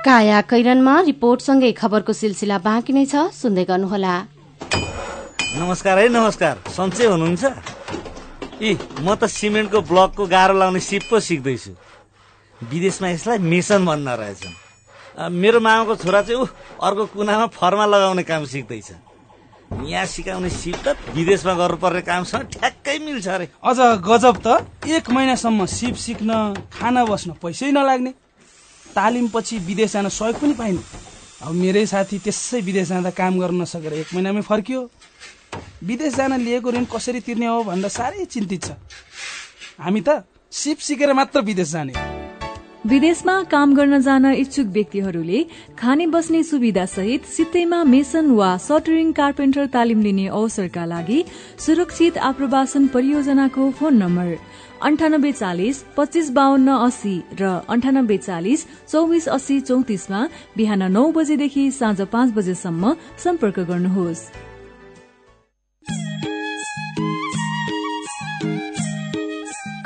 काया 0.04 0.40
कैरनमा 0.48 0.94
रिपोर्टसँगै 1.08 1.72
खबरको 1.72 2.12
सिलसिला 2.12 2.58
बाँकी 2.64 2.92
नै 2.92 3.04
छ। 3.08 3.28
सुन्दै 3.32 3.64
गर्नुहोला। 3.64 4.14
नमस्कार 5.58 5.98
है 5.98 6.08
नमस्कार। 6.08 6.54
सन्चै 6.68 7.06
हुनुहुन्छ? 7.08 7.44
इ 8.60 8.76
म 9.00 9.14
त 9.16 9.24
सिमेन्टको 9.24 9.80
ब्लकको 9.88 10.22
गाह्रो 10.28 10.54
लाउने 10.58 10.80
सिप 10.80 11.02
पो 11.10 11.16
सिक्दैछु। 11.20 11.72
विदेशमा 12.62 13.08
यसलाई 13.08 13.38
मेसन 13.38 13.86
भन्न 13.86 14.08
रहेछन्। 14.08 15.30
मेरो 15.30 15.60
मामाको 15.60 15.94
छोरा 15.96 16.22
चाहिँ 16.22 16.40
ऊ 16.42 16.46
अर्को 16.82 17.04
कुनामा 17.14 17.46
फर्मा 17.54 17.86
लगाउने 17.86 18.22
काम 18.22 18.44
सिक्दैछ। 18.44 18.90
यहाँ 19.84 20.06
सिकाउने 20.06 20.50
सिप 20.50 20.76
त 20.84 20.96
विदेशमा 21.14 21.54
गर्नुपर्ने 21.54 22.02
कामसँग 22.02 22.42
ठ्याक्कै 22.54 22.98
मिल्छ 22.98 23.26
अरे। 23.28 23.46
अझ 23.62 23.78
गजब 24.00 24.36
त 24.42 24.64
एक 24.86 25.10
महिनासम्म 25.10 25.66
सिप 25.66 25.94
सिक्न 25.94 26.30
खाना 26.72 27.04
बस्न 27.04 27.38
पैसै 27.42 27.70
नलाग्ने। 27.70 28.12
तालिमपछि 28.86 29.58
विदेश 29.58 29.92
जान 29.92 30.08
सहयोग 30.08 30.36
पनि 30.40 30.54
पाइने। 30.54 30.82
अब 31.46 31.52
मेरै 31.54 31.86
साथी 31.86 32.18
त्यसै 32.18 32.60
विदेश 32.66 32.88
जाँदा 32.88 33.10
काम 33.14 33.38
गर्न 33.38 33.62
नसकेर 33.62 33.92
एक 33.92 34.08
महिनामै 34.14 34.42
फर्कियो। 34.42 34.80
विदेश 35.84 36.14
जान 36.14 36.40
लिएको 36.40 36.70
ऋण 36.70 36.84
कसरी 36.90 37.20
तिर्ने 37.22 37.46
हो 37.46 37.62
भनेर 37.64 37.88
साह्रै 37.88 38.24
चिन्तित 38.24 38.64
छ। 38.64 38.70
हामी 39.78 40.00
त 40.00 40.24
सिप 40.50 40.78
सिकेर 40.78 41.12
मात्र 41.12 41.40
विदेश 41.46 41.68
जाने। 41.68 42.17
विदेशमा 42.86 43.42
काम 43.50 43.74
गर्न 43.74 43.98
जान 44.00 44.26
इच्छुक 44.26 44.66
व्यक्तिहरूले 44.66 45.44
खाने 45.78 46.06
बस्ने 46.06 46.42
सुविधा 46.42 46.84
सहित 46.86 47.24
सित्तैमा 47.26 47.82
मेसन 47.84 48.30
वा 48.30 48.56
सटरिङ 48.58 49.10
कार्पेन्टर 49.12 49.66
तालिम 49.66 50.02
लिने 50.02 50.26
अवसरका 50.28 50.84
लागि 50.84 51.24
सुरक्षित 51.66 52.18
आप्रवासन 52.30 52.86
परियोजनाको 52.94 53.70
फोन 53.78 53.96
नम्बर 54.02 54.34
अन्ठानब्बे 54.82 55.32
चालिस 55.32 55.82
पच्चिस 55.96 56.30
बाहन्न 56.30 56.76
अस्सी 56.88 57.16
र 57.40 57.54
अन्ठानब्बे 57.68 58.16
चालिस 58.18 58.66
चौबिस 58.90 59.28
अस्सी 59.28 59.60
चौतिसमा 59.60 60.28
बिहान 60.56 60.92
नौ 60.92 61.10
बजेदेखि 61.12 61.70
साँझ 61.80 62.00
पाँच 62.12 62.32
बजेसम्म 62.34 62.94
सम्पर्क 63.24 63.58
गर्नुहोस्। 63.70 64.47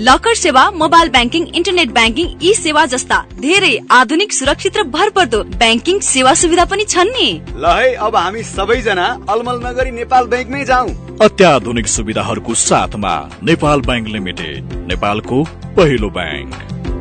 लकर 0.00 0.34
सेवा 0.34 0.60
मोबाइल 0.80 1.08
ब्याङ्किङ 1.14 1.46
इन्टरनेट 1.58 1.90
ब्याङ्किङ 1.96 2.28
ई 2.42 2.52
सेवा 2.54 2.84
जस्ता 2.92 3.16
धेरै 3.40 3.72
आधुनिक 3.96 4.32
सुरक्षित 4.32 4.76
र 4.76 4.82
भरपर्दो 4.94 5.40
ब्याङ्किङ 5.62 6.00
सेवा 6.06 6.32
सुविधा 6.42 6.64
पनि 6.70 6.84
छन् 6.92 7.10
नि। 7.16 7.26
ल 7.56 7.72
है 7.78 7.90
अब 8.06 8.16
हामी 8.16 8.42
सबैजना 8.50 9.06
अलमल 9.34 9.60
नगरी 9.66 9.90
नेपाल 9.98 10.26
ब्याङ्कमै 10.32 10.64
जाउँ। 10.72 10.88
अत्याधुनिक 11.26 11.86
सुविधाहरूको 11.96 12.54
साथमा 12.64 13.14
नेपाल 13.50 13.80
ब्याङ्क 13.88 14.08
लिमिटेड 14.16 14.72
नेपालको 14.88 15.44
पहिलो 15.76 16.10
ब्याङ्क 16.16 16.52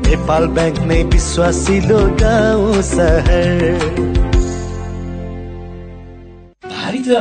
नेपाल 0.07 0.47
बैंक 0.59 0.79
नै 0.91 1.01
विश्वासिलो 1.15 1.99
गाउँ 2.23 2.81
सहर 2.93 3.83
भारी 6.71 6.99
त 7.07 7.11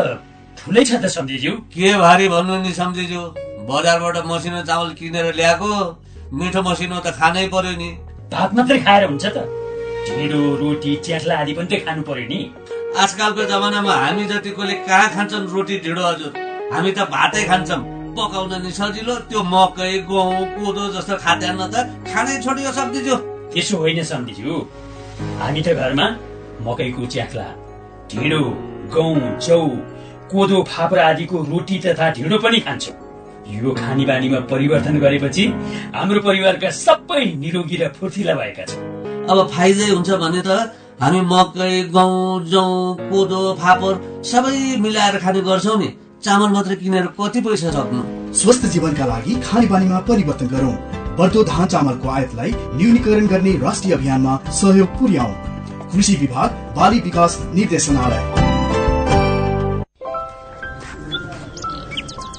ठुलै 0.58 0.85
छ 0.85 0.90
त 1.02 1.06
सम्झिज्यू। 1.18 1.52
के 1.76 1.99
भारी 1.99 2.28
भन्नु 2.35 2.62
नि 2.64 2.73
सम्झिज्यू? 2.80 3.23
बजारबाट 3.69 4.17
मसिनो 4.27 4.61
चामल 4.69 4.91
किनेर 4.99 5.27
ल्याएको 5.39 5.71
मिठो 6.33 6.61
मसिनो 6.69 6.99
त 7.05 7.13
खानै 7.19 7.47
पर्यो 7.53 7.73
नि। 7.81 7.89
भात 8.33 8.51
मात्रै 8.57 8.79
खाएर 8.85 9.05
हुन्छ 9.09 9.25
त। 9.37 9.39
ढिँडो 10.09 10.41
रोटी 10.61 10.93
च्याख्ला 11.05 11.35
आदि 11.43 11.53
पनि 11.57 11.69
त 11.73 11.85
खानु 11.85 12.03
पर्यो 12.09 12.27
नि। 12.33 12.41
आजकलको 13.03 13.45
जमानामा 13.51 13.95
हामी 14.05 14.25
जतिकोले 14.31 14.75
कहाँ 14.89 15.09
खान्छन् 15.15 15.49
रोटी 15.55 15.77
ढिँडो 15.85 16.03
हजुर 16.09 16.33
हामी 16.73 16.91
त 16.97 16.99
भातै 17.15 17.43
खान्छौँ। 17.51 17.81
पकाउन 18.17 18.53
नि 18.65 18.71
सजिलो 18.79 19.15
त्यो 19.29 19.41
मकै 19.53 19.93
गहुँ 20.11 20.41
कोदो 20.57 20.85
जस्तो 20.95 21.15
खाद्यान्न 21.25 21.63
त 21.73 21.77
खानै 22.09 22.37
छोडियो 22.45 22.71
सक्दिज्यू 22.79 23.17
त्यसो 23.53 23.77
होइन 23.83 24.01
सम्झिज्यू। 24.13 24.55
हामी 25.41 25.61
त 25.67 25.69
घरमा 25.81 26.07
मकैको 26.65 27.03
च्याख्ला 27.13 27.47
ढिँडो 28.11 28.41
गहुँ 28.97 29.37
चौ 29.47 29.61
कोदो 30.33 30.57
फापरा 30.73 31.03
आदिको 31.11 31.37
रोटी 31.53 31.77
तथा 31.85 32.07
ढिँडो 32.17 32.39
पनि 32.47 32.61
खान्छौँ। 32.67 33.08
यो 33.50 33.71
खानी 33.75 34.05
बानीमा 34.05 34.40
परिवर्तन 34.50 34.99
गरेपछि 35.00 35.45
हाम्रो 35.95 36.21
परिवारका 36.21 36.71
सबै 36.78 37.25
निरोगी 37.45 37.76
र 37.76 37.88
फुर्तिला 37.97 38.35
भएका 38.35 38.64
छन्। 38.69 38.83
अब 39.31 39.38
फाइदै 39.55 39.88
हुन्छ 39.90 40.11
भने 40.23 40.43
त 40.47 40.50
हामी 41.00 41.21
मकै 41.33 41.73
गहुँ 41.95 42.45
जौ 42.50 42.64
कोदो 43.11 43.40
फापर 43.61 43.95
सबै 44.25 44.57
मिलाएर 44.85 45.19
खाने 45.25 45.40
गर्छौँ 45.49 45.78
नि। 45.78 45.88
चामल 46.25 46.50
मात्र 46.52 46.75
किनेर 46.75 47.07
कति 47.19 47.40
पैसा 47.40 47.71
सक्नु? 47.71 48.00
स्वस्थ 48.35 48.67
जीवनका 48.73 49.07
लागि 49.07 49.35
खानेपानीमा 49.47 49.99
परिवर्तन 50.09 50.47
गरौँ। 50.55 50.75
बढ्दो 51.19 51.45
धान 51.45 51.67
चामलको 51.67 52.09
आयातलाई 52.09 52.52
न्यूनीकरण 52.75 53.26
गर्ने 53.26 53.52
राष्ट्रिय 53.62 53.95
अभियानमा 53.95 54.37
सहयोग 54.61 54.99
पुर्याउ। 54.99 55.33
कृषि 55.93 56.14
विभाग 56.21 56.49
बाली 56.76 57.00
विकास 57.00 57.38
निर्देशनालय। 57.55 58.48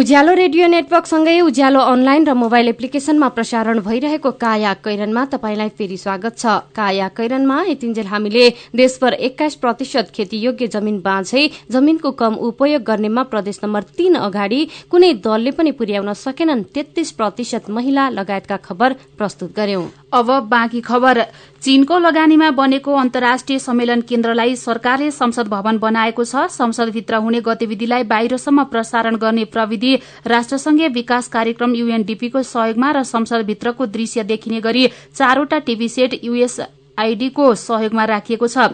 उज्यालो 0.00 0.32
रेडियो 0.34 0.66
नेटवर्कसँगै 0.66 1.40
उज्यालो 1.40 1.80
अनलाइन 1.84 2.24
र 2.24 2.32
मोबाइल 2.32 2.68
एप्लिकेशनमा 2.68 3.28
प्रसारण 3.36 3.80
भइरहेको 3.84 4.30
काया 4.40 4.72
कैरनमा 4.80 5.24
तपाईँलाई 5.34 5.68
फेरि 5.76 5.96
स्वागत 5.96 6.38
छ। 6.38 6.72
काया 6.72 7.08
कैरनमा 7.12 7.58
यतिन्जेल 7.68 8.06
हामीले 8.06 8.48
देशभर 8.80 9.12
एक्काइस 9.28 9.54
प्रतिशत 9.60 10.08
खेतीयोग्य 10.16 10.66
जमीन 10.72 11.00
बाँझै 11.04 11.44
जमीनको 11.68 12.10
कम 12.16 12.40
उपयोग 12.48 12.82
गर्नेमा 12.82 13.22
प्रदेश 13.28 13.60
नम्बर 13.64 13.92
तीन 13.98 14.14
अगाडि 14.24 14.66
कुनै 14.88 15.12
दलले 15.20 15.50
पनि 15.52 15.76
पुर्याउन 15.76 16.12
सकेनन् 16.16 16.68
तेत्तीस 16.72 17.10
प्रतिशत 17.20 17.70
महिला 17.70 18.08
लगायतका 18.16 18.56
खबर 18.64 18.96
प्रस्तुत 19.18 19.52
गर्यौं। 19.56 19.99
अब 20.12 20.30
बाँकी 20.48 20.80
खबर। 20.80 21.22
चीनको 21.62 21.98
लगानीमा 21.98 22.50
बनेको 22.50 22.94
अन्तर्राष्ट्रिय 22.94 23.58
सम्मेलन 23.58 24.00
केन्द्रलाई 24.00 24.56
सरकारले 24.56 25.10
संसद 25.10 25.48
भवन 25.48 25.78
बनाएको 25.78 26.24
छ। 26.24 26.46
संसदभित्र 26.50 27.14
हुने 27.16 27.40
गतिविधिलाई 27.40 28.02
बाहिरसम्म 28.04 28.64
प्रसारण 28.66 29.16
गर्ने 29.16 29.44
प्रविधि 29.46 29.94
राष्ट्रसंघीय 30.26 30.88
विकास 30.90 31.28
कार्यक्रम 31.28 31.74
यूएनडीपीको 31.74 32.42
सहयोगमा 32.44 32.90
र 32.90 33.02
संसदभित्रको 33.04 33.86
दृश्य 33.88 34.24
देखिने 34.24 34.60
गरी 34.60 34.86
चारवटा 35.14 35.58
टीभी 35.60 35.88
सेट 35.88 36.20
यूएस 36.24 36.60
आईडीको 36.98 37.54
सहयोगमा 37.56 38.04
राखिएको 38.06 38.46
छ। 38.46 38.68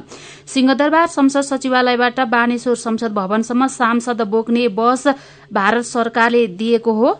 सिंहदरबार 0.47 1.07
संसद 1.07 1.41
सचिवालयबाट 1.43 2.21
बानेश्वर 2.27 2.75
संसद 2.77 3.13
भवनसम्म 3.13 3.67
सांसद 3.67 4.23
बोक्ने 4.23 4.69
बस 4.69 5.07
भारत 5.53 5.85
सरकारले 5.85 6.47
दिएको 6.57 6.93
हो। 6.93 7.19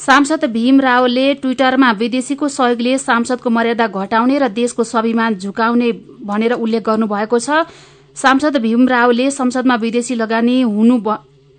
सांसद 0.00 0.44
भीम 0.52 0.80
रावले 0.80 1.32
ट्विटरमा 1.36 1.90
विदेशीको 1.92 2.48
सहयोगले 2.48 2.96
सांसदको 2.98 3.50
मर्यादा 3.50 3.86
घटाउने 3.86 4.38
र 4.38 4.48
देशको 4.50 4.84
स्वाभिमान 4.84 5.34
झुकाउने 5.36 5.90
भनेर 6.24 6.52
उल्लेख 6.54 6.82
गर्नुभएको 6.82 7.38
छ। 7.38 7.68
सांसद 8.16 8.56
भीम 8.58 8.88
रावले 8.88 9.30
संसदमा 9.30 9.74
विदेशी 9.76 10.14
लगानी 10.14 10.60
हुनु 10.62 10.96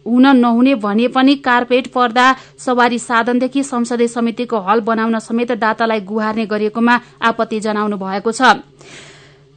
हुन 0.06 0.25
नहुने 0.38 0.73
भने 0.82 1.08
पनि 1.08 1.36
कार्पेट 1.45 1.88
पर्दा 1.93 2.25
सवारी 2.58 2.99
साधनदेखि 2.99 3.63
संसदीय 3.63 4.08
समितिको 4.10 4.60
हल 4.60 4.80
बनाउन 4.82 5.19
समेत 5.21 5.51
दातालाई 5.62 5.99
गुहार्ने 6.01 6.45
गरिएकोमा 6.47 6.99
आपत्ति 7.21 7.60
जनाउनु 7.60 7.97
भएको 7.97 8.32
छ। 8.32 8.41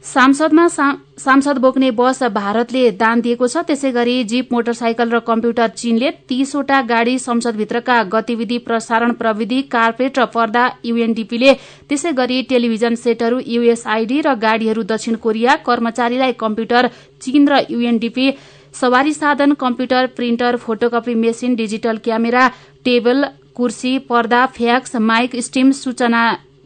सांसदमा 0.05 0.67
सांसद 0.69 1.59
बोक्ने 1.59 1.90
बस 1.93 2.23
भारतले 2.33 2.83
दान 2.93 3.21
दिएको 3.21 3.47
छ 3.47 3.62
त्यसै 3.69 3.90
गरी 3.93 4.17
जीप 4.25 4.53
मोटरसाइकल 4.53 5.11
र 5.11 5.19
कम्प्युटर 5.23 5.69
चीनले 5.75 6.11
तीसवटा 6.29 6.81
गाड़ी 6.85 7.19
संसदभित्रका 7.19 7.97
गतिविधि 8.12 8.59
प्रसारण 8.67 9.12
प्रविधि 9.21 9.62
कार्पेट 9.71 10.19
र 10.19 10.25
पर्दा 10.31 10.67
यूएनडीपीले 10.85 11.55
त्यसै 11.88 12.12
गरी 12.14 12.43
टेलिभिजन 12.51 12.95
सेटहरू 12.99 13.40
यूएसआईडी 13.49 14.21
र 14.23 14.35
गाड़ीहरू 14.40 14.83
दक्षिण 14.87 15.17
कोरिया 15.23 15.57
कर्मचारीलाई 15.64 16.33
कम्प्युटर 16.38 16.93
चीन 17.23 17.49
र 17.49 17.64
यूएनडीपी 17.71 18.31
सवारी 18.75 19.12
साधन 19.14 19.53
computer 19.59 20.07
printer 20.17 20.57
photocopy 20.61 21.14
machine 21.19 21.55
digital 21.57 21.99
camera 22.05 22.49
table 22.85 23.25
कुर्सी 23.57 23.99
पर्दा 24.07 24.47
फ्याक्स 24.55 24.97
माइक 25.05 25.40
स्टिम 25.45 25.71
सूचना 25.79 26.25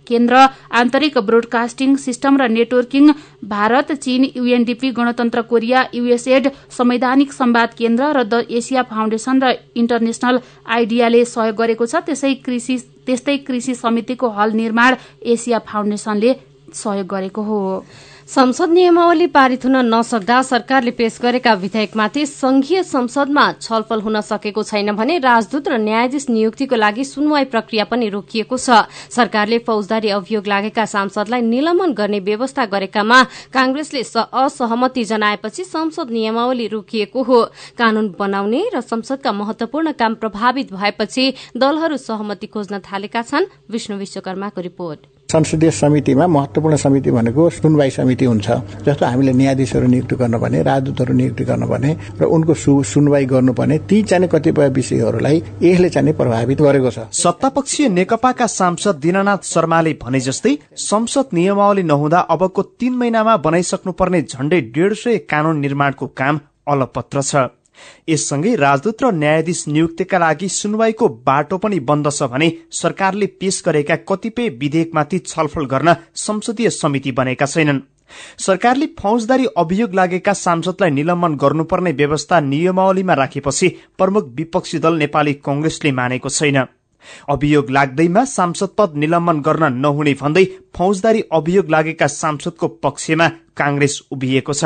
केन्द्र 0.09 0.45
आन्तरिक 0.81 1.19
ब्रोडकास्टिङ 1.29 1.97
सिस्टम 1.99 2.37
र 2.41 2.49
नेटवर्किङ 2.51 3.13
भारत 3.47 3.93
चीन 4.05 4.25
यूएनडीपी 4.37 4.91
गणतन्त्र 4.99 5.43
कोरिया 5.51 5.85
यूएसएड 5.95 6.51
संवैधानिक 6.79 7.33
संवाद 7.33 7.75
केन्द्र 7.79 8.13
र 8.17 8.23
द 8.25 8.45
एसिया 8.51 8.83
फाउन्डेशन 8.91 9.43
र 9.43 9.55
इन्टरनेशनल 9.77 10.41
आइडियाले 10.77 11.25
सहयोग 11.27 11.57
गरेको 11.57 11.87
छ। 11.87 12.05
त्यसै 12.07 12.35
कृषि 12.45 12.77
त्यस्तै 13.07 13.37
कृषि 13.47 13.75
समितिको 13.77 14.29
हल 14.37 14.53
निर्माण 14.55 14.97
एसिया 15.35 15.59
फाउन्डेशनले 15.69 16.35
सहयोग 16.75 17.07
गरेको 17.09 17.43
हो। 17.43 17.59
संसद 18.29 18.71
नियमावली 18.71 19.27
पारित 19.27 19.65
हुन 19.65 19.77
नसक्दा 19.85 20.41
सरकारले 20.43 20.91
पेश 20.91 21.19
गरेका 21.23 21.53
विधेयकमाथि 21.55 22.25
संघीय 22.27 22.83
संसदमा 22.85 23.45
छलफल 23.53 24.01
हुन 24.01 24.21
सकेको 24.21 24.63
छैन 24.63 24.93
भने 24.97 25.17
राजदूत 25.19 25.69
र 25.69 25.79
न्यायाधीश 25.79 26.29
नियुक्तिको 26.29 26.77
लागि 26.77 27.05
सुनवाई 27.07 27.45
प्रक्रिया 27.49 27.85
पनि 27.89 28.09
रोकिएको 28.09 28.57
छ। 28.59 28.85
सरकारले 29.09 29.59
फौजदारी 29.65 30.09
अभियोग 30.13 30.47
लागेका 30.47 30.85
सांसदलाई 30.85 31.41
निलम्बन 31.41 31.93
गर्ने 31.95 32.21
व्यवस्था 32.21 32.67
गरेकामा 32.69 33.23
कांग्रेसले 33.49 34.03
असहमति 34.13 35.05
जनाएपछि 35.09 35.65
संसद 35.65 36.11
नियमावली 36.13 36.67
रोकिएको 36.69 37.23
हो। 37.23 37.45
कानून 37.79 38.15
बनाउने 38.19 38.65
र 38.75 38.81
संसदका 38.85 39.33
महत्वपूर्ण 39.33 39.93
काम 39.97 40.15
प्रभावित 40.15 40.73
भएपछि 40.73 41.33
दलहरू 41.57 41.97
सहमति 41.99 42.47
खोज्न 42.47 42.79
थालेका 42.85 43.23
छन्। 43.23 43.53
विष्णु 43.71 43.97
विश्वकर्माको 43.97 44.61
रिपोर्ट। 44.61 45.18
संसदीय 45.33 45.71
समितिमा 45.71 46.27
महत्वपूर्ण 46.27 46.77
समिति 46.77 47.11
भनेको 47.11 47.49
सुनवाई 47.51 47.91
समिति 47.91 48.25
हुन्छ 48.25 48.49
जस्तो 48.85 49.07
हामीले 49.07 49.33
न्यायाधीशहरू 49.33 49.87
नियुक्ति 49.87 50.17
गर्नुपर्ने 50.17 50.63
राजदूतहरू 50.63 51.15
नियुक्ति 51.15 51.45
गर्नुपर्ने 51.45 51.91
र 52.21 52.25
उनको 52.27 52.55
सुनवाई 52.85 53.27
गर्नुपर्ने 53.27 53.79
ती 53.85 54.03
चाहिँ 54.03 54.29
कतिपय 54.33 54.69
विषयहरूलाई 54.79 55.43
यसले 55.63 55.89
चाहिँ 55.91 56.13
प्रभावित 56.17 56.61
गरेको 56.61 56.91
छ। 56.91 57.05
सत्तापक्षीय 57.13 57.89
नेकपाका 57.89 58.47
सांसद 58.49 58.97
दिननाथ 59.05 59.45
शर्माले 59.45 59.93
भने 60.03 60.21
जस्तै 60.21 60.57
संसद 60.89 61.37
नियमावली 61.37 61.83
नहुँदा 61.83 62.21
अबको 62.33 62.63
तीन 62.81 62.97
महिनामा 62.97 63.37
बनाइसक्नुपर्ने 63.45 64.23
झण्डै 64.23 64.61
डेढ 64.73 64.93
सय 64.97 65.19
कानून 65.29 65.61
निर्माणको 65.61 66.07
काम 66.17 66.41
अलपत्र 66.67 67.23
छ। 67.23 67.37
यससँगै 68.09 68.55
राजदूत 68.57 69.03
र 69.03 69.11
न्यायाधीश 69.15 69.67
नियुक्तिका 69.69 70.19
लागि 70.19 70.49
सुनवाईको 70.51 71.09
बाटो 71.27 71.59
पनि 71.59 71.79
बन्द 71.83 72.11
छ 72.13 72.31
भने 72.33 72.53
सरकारले 72.73 73.27
पेश 73.41 73.63
गरेका 73.67 73.97
कतिपय 74.09 74.49
विधेयकमाथि 74.61 75.19
छलफल 75.27 75.65
गर्न 75.67 75.95
संसदीय 76.17 76.71
समिति 76.73 77.13
बनेका 77.13 77.47
छैनन्। 77.47 77.81
सरकारले 78.39 78.87
फौजदारी 78.99 79.47
अभियोग 79.57 79.95
लागेका 79.95 80.33
सांसदलाई 80.35 80.91
निलम्बन 80.91 81.35
गर्नुपर्ने 81.37 81.93
व्यवस्था 81.93 82.41
नियमावलीमा 82.43 83.15
राखेपछि 83.15 83.69
प्रमुख 83.99 84.33
विपक्षी 84.37 84.79
दल 84.79 84.95
नेपाली 84.99 85.35
कंग्रेसले 85.45 85.93
मानेको 85.93 86.29
छैन। 86.31 86.65
अभियोग 87.29 87.71
लाग्दैमा 87.71 88.25
सांसद 88.25 88.71
पद 88.79 88.93
निलम्बन 88.97 89.41
गर्न 89.41 89.73
नहुने 89.75 90.15
भन्दै 90.15 90.45
फौजदारी 90.77 91.23
अभियोग 91.33 91.71
लागेका 91.71 92.07
सांसदको 92.07 92.69
पक्षमा 92.83 93.29
कांग्रेस 93.57 94.01
उभिएको 94.13 94.53
छ। 94.53 94.65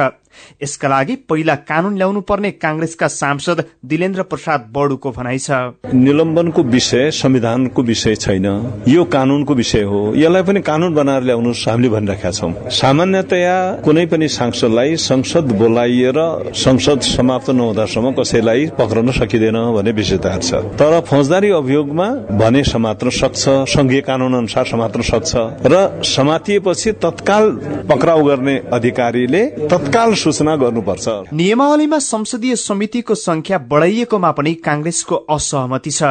यसका 0.62 0.88
लागि 0.88 1.16
पहिला 1.28 1.54
कानून 1.54 1.96
ल्याउनु 1.96 2.20
पर्ने 2.20 2.50
कांग्रेसका 2.50 3.08
सांसद 3.08 3.64
दिलेन्द्र 3.84 4.22
प्रसाद 4.22 4.68
बडुको 4.72 5.10
भनाइ 5.10 5.38
छ। 5.38 5.50
निलम्बनको 5.94 6.62
विषय 6.62 7.10
संविधानको 7.10 7.82
विषय 7.82 8.14
छैन। 8.14 8.46
यो 8.88 9.04
कानूनको 9.04 9.54
विषय 9.54 9.82
हो। 9.82 10.00
यसलाई 10.16 10.42
पनि 10.42 10.60
कानून 10.60 10.94
बनाएर 10.94 11.22
ल्याउनु 11.22 11.52
हामीले 11.62 11.88
भनिरहेका 11.88 12.30
छौं। 12.30 12.52
सामान्यतया 12.70 13.56
कुनै 13.84 14.06
पनि 14.06 14.28
सांसदलाई 14.28 14.96
संसद 14.96 15.52
बोलाइएर 15.52 16.18
संसद 16.54 17.00
समाप्त 17.00 17.50
नहुँदासम्म 17.50 18.12
कसैलाई 18.12 18.66
पक्रन 18.78 19.10
सकिँदैन 19.12 19.58
भन्ने 19.74 19.92
विषयता 19.92 20.36
छ। 20.38 20.54
तर 20.78 21.00
फौजदारी 21.00 21.50
अभियोगमा 21.50 22.08
भने 22.38 22.62
समात्न 22.64 23.10
सक्छ 23.10 23.42
संघीय 23.68 24.00
कानून 24.00 24.34
अनुसार 24.34 24.64
समात्न 24.66 25.02
सक्छ। 25.02 25.32
र 25.66 26.02
समातिएपछि 26.04 26.92
तत्काल 27.02 27.50
पक्राउ 27.90 28.24
गर्ने 28.24 28.56
अधिकारीले 28.72 29.42
तत्काल 29.70 30.14
सूचना 30.22 30.56
गर्नुपर्छ 30.56 31.08
नियमावलीमा 31.32 31.98
संसदीय 32.00 32.56
समितिको 32.58 33.14
संख्या 33.20 33.58
बढ़ाइएकोमा 33.70 34.30
पनि 34.32 34.54
कांग्रेसको 34.64 35.16
असहमति 35.30 35.90
छ। 35.90 36.02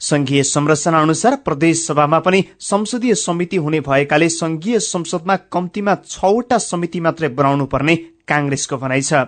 संघीय 0.00 0.42
संरचना 0.42 1.00
अनुसार 1.00 1.36
प्रदेश 1.44 1.86
सभामा 1.86 2.18
पनि 2.20 2.44
संसदीय 2.60 3.14
समिति 3.16 3.56
हुने 3.56 3.80
भएकाले 3.80 4.28
संघीय 4.28 4.78
संसदमा 4.80 5.36
कम्तीमा 5.52 5.94
छवटा 6.06 6.58
समिति 6.60 7.00
मात्रै 7.00 7.28
बनाउनु 7.30 7.66
पर्ने 7.66 7.96
कांग्रेसको 8.28 8.76
भनाइ 8.76 9.02
छ। 9.02 9.24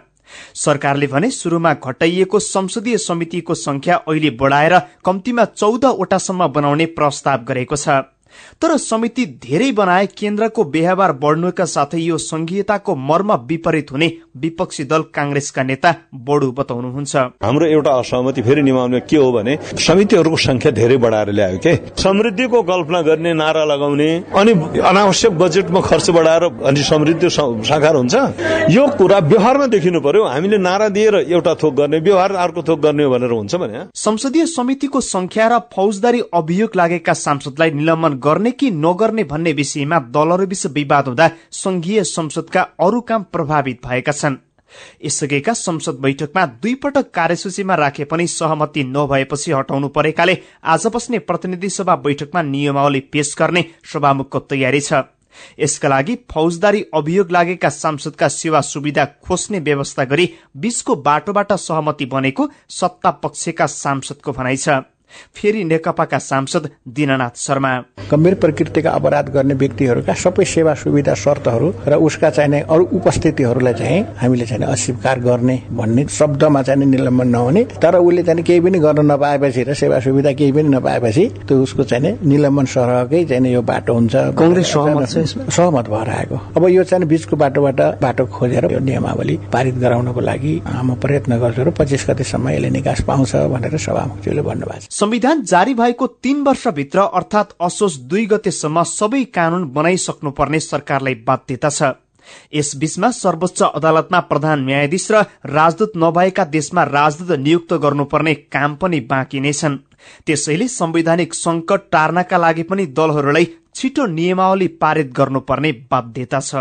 सरकारले 0.55 1.07
भने 1.07 1.31
शुरूमा 1.31 1.73
घटाइएको 1.75 2.39
संसदीय 2.39 2.99
समितिको 2.99 3.55
संख्या 3.57 3.97
अहिले 4.09 4.31
बढ़ाएर 4.41 4.79
कम्तीमा 5.05 5.45
चौधवटासम्म 5.45 6.47
बनाउने 6.49 6.87
प्रस्ताव 6.97 7.45
गरेको 7.45 7.77
छ। 7.77 7.89
तर 8.63 8.77
समिति 8.79 9.25
धेरै 9.43 9.71
बनाए 9.73 10.07
केन्द्रको 10.19 10.65
व्यवहार 10.67 11.13
बढ़नुका 11.23 11.65
साथै 11.67 12.01
यो 12.01 12.19
संघीयताको 12.19 12.95
मर्म 13.09 13.33
विपरीत 13.47 13.93
हुने 13.93 14.13
विपक्षी 14.37 14.85
दल 14.85 15.03
कांग्रेसका 15.15 15.63
नेता 15.63 15.95
बडु 16.27 16.51
बताउनुहुन्छ। 16.53 17.17
हाम्रो 17.45 17.67
एउटा 17.67 17.93
असहमति 17.95 18.43
फेरि 18.43 18.63
निभाउने 18.63 19.01
के 19.01 19.17
हो 19.17 19.31
भने 19.33 19.59
समितिहरूको 19.79 20.37
संख्या 20.39 20.71
धेरै 20.73 20.97
बढ़ाएर 20.97 21.31
ल्यायो 21.33 21.59
के? 21.59 21.75
समृद्धिको 22.03 22.63
कल्पना 22.63 23.01
गर्ने 23.03 23.33
नारा 23.35 23.65
लगाउने 23.65 24.09
अनि 24.35 24.53
अनावश्यक 24.81 25.39
बजेटमा 25.39 25.81
खर्च 25.81 26.11
बढ़ाएर 26.11 26.45
अनि 26.65 26.83
समृद्धि 26.83 27.31
साकार 27.31 27.95
हुन्छ? 27.97 28.15
यो 28.71 28.87
कुरा 28.99 29.19
व्यवहारमा 29.21 29.67
देखिनु 29.67 30.01
पर्यो। 30.01 30.25
हामीले 30.25 30.59
नारा 30.59 30.89
दिएर 30.89 31.15
एउटा 31.15 31.55
थोक 31.63 31.75
गर्ने 31.75 31.99
व्यवहार 32.01 32.33
अर्को 32.35 32.63
थोक 32.63 32.81
गर्ने 32.81 33.07
भनेर 33.09 33.31
हुन्छ 33.31 33.55
भने। 33.55 33.85
संसदीय 33.95 34.47
समितिको 34.47 35.01
संख्या 35.03 35.47
र 35.49 35.59
फौजदारी 35.75 36.21
अभियोग 36.35 36.77
लागेका 36.77 37.13
सांसदलाई 37.15 37.71
निलम्बन 37.73 38.13
गर्ने 38.25 38.51
कि 38.51 38.71
नगर्ने 38.71 39.25
भन्ने 39.25 39.53
विषयमा 39.53 39.99
दलहरूबीच 40.11 40.67
विवाद 40.69 41.09
हुँदा 41.09 41.31
संघीय 41.53 42.03
संसदका 42.07 42.63
अरू 42.81 43.01
काम 43.01 43.23
प्रभावित 43.33 43.81
भएका 43.87 44.13
छन्। 44.13 44.37
यसअघिका 45.05 45.53
संसद 45.53 45.99
बैठकमा 46.01 46.45
दुई 46.47 46.75
पटक 46.75 47.11
कार्यसूचीमा 47.15 47.75
राखे 47.75 48.05
पनि 48.05 48.27
सहमति 48.27 48.85
नभएपछि 48.87 49.53
हटाउनु 49.53 49.89
परेकाले 49.89 50.37
आज 50.65 50.87
बस्ने 50.95 51.19
प्रतिनिधि 51.21 51.69
सभा 51.71 51.97
बैठकमा 51.97 52.43
नियमावली 52.45 53.01
पेश 53.13 53.35
गर्ने 53.39 53.65
सभामुखको 53.93 54.39
तयारी 54.41 54.81
छ। 54.81 55.03
यसका 55.59 55.89
लागि 55.89 56.15
फौजदारी 56.33 56.85
अभियोग 56.95 57.31
लागेका 57.31 57.69
सांसदका 57.69 58.29
सेवा 58.29 58.61
सुविधा 58.63 59.05
खोज्ने 59.23 59.59
व्यवस्था 59.61 60.05
गरी 60.05 60.29
बीचको 60.57 60.95
बाटोबाट 61.03 61.53
सहमति 61.53 62.07
बनेको 62.07 62.49
सत्ता 62.71 63.11
पक्षका 63.23 63.67
सांसदको 63.67 64.33
भनाइ 64.33 64.57
छ। 64.57 64.69
फेरि 65.35 65.65
नेकपाका 65.65 66.19
सांसद 66.21 66.69
दिननाथ 66.89 67.37
शर्मा। 67.37 67.73
गम्भीर 68.11 68.35
प्रकृतिका 68.35 68.91
अपराध 68.91 69.29
गर्ने 69.35 69.55
व्यक्तिहरूका 69.55 70.15
सबै 70.15 70.45
सेवा 70.45 70.75
सुविधा 70.75 71.15
शर्तहरू 71.15 71.73
र 71.89 71.95
उसका 71.97 72.31
चाहिने 72.31 72.61
अरू 72.69 72.85
उपस्थितिहरूलाई 72.93 73.75
चाहिँ 73.75 74.01
हामीले 74.21 74.47
चाहिँ 74.47 74.67
अस्वीकार 74.67 75.21
गर्ने 75.21 75.57
भन्ने 75.73 76.07
शब्दमा 76.09 76.63
चाहिँ 76.63 76.87
निलम्बन 76.87 77.29
नहुने। 77.29 77.65
तर 77.83 77.97
उसले 77.97 78.23
चाहिँ 78.23 78.43
केही 78.45 78.61
पनि 78.61 78.79
गर्न 78.79 79.11
नपाएपछि 79.13 79.63
र 79.65 79.75
सेवा 79.75 79.99
सुविधा 80.01 80.33
केही 80.33 80.53
पनि 80.53 80.69
नपाएपछि 80.69 81.25
त्यो 81.49 81.63
उसको 81.63 81.85
चाहिँ 81.85 82.19
निलम्बन 82.23 82.65
सरहकै 82.75 83.25
चाहिँ 83.25 83.53
यो 83.53 83.63
बाटो 83.63 83.95
हुन्छ। 83.95 84.15
कङ्ग्रेस 84.39 84.73
सहमत 85.57 85.89
भएर 85.89 86.09
आएको। 86.11 86.37
अब 86.57 86.69
यो 86.69 86.85
चाहिँ 86.85 87.07
बीचको 87.09 87.37
बाटोबाट 87.37 87.81
बाटो 88.03 88.25
खोजेर 88.27 88.65
यो 88.73 88.79
नियमावली 88.81 89.37
पारित 89.53 89.75
गराउनको 89.79 90.21
लागि 90.21 90.55
म 90.85 90.95
प्रयत्न 91.01 91.39
गर्छु 91.41 91.63
र 91.65 91.71
पच्चिस 91.71 92.07
गतेसम्म 92.11 92.49
यसले 92.49 92.71
निकास 92.71 93.01
पाउँछ 93.09 93.33
भनेर 93.53 93.77
सभामुखज्यूले 93.79 94.43
भन्नुभएको 94.43 94.81
छ। 94.81 95.04
संविधान 95.05 95.43
जारी 95.43 95.73
भएको 95.75 96.07
तीन 96.25 96.41
वर्षभित्र 96.43 97.01
अर्थात 97.15 97.49
असोज 97.61 97.97
दुई 98.09 98.25
गतेसम्म 98.27 98.83
सबै 98.89 99.23
कानून 99.35 99.65
बनाइसक्नुपर्ने 99.73 100.61
सरकारलाई 100.61 101.15
बाध्यता 101.27 101.69
छ। 101.69 101.91
यसबीचमा 102.55 103.11
सर्वोच्च 103.11 103.63
अदालतमा 103.65 104.21
प्रधान 104.31 104.65
न्यायाधीश 104.65 105.11
र 105.13 105.21
राजदूत 105.51 105.93
नभएका 105.97 106.45
देशमा 106.57 106.83
राजदूत 106.89 107.37
नियुक्त 107.39 107.73
गर्नुपर्ने 107.85 108.35
काम 108.49 108.75
पनि 108.81 109.01
बाँकी 109.13 109.41
नै 109.41 109.53
छन्। 109.53 109.79
त्यसैले 110.25 110.69
संवैधानिक 110.73 111.35
संकट 111.35 111.91
टार्नका 111.93 112.37
लागि 112.39 112.63
पनि 112.65 112.87
दलहरूलाई 112.97 113.53
छिटो 113.77 114.07
नियमावली 114.09 114.69
पारित 114.81 115.13
गर्नुपर्ने 115.13 115.73
बाध्यता 115.93 116.41
छ। 116.41 116.55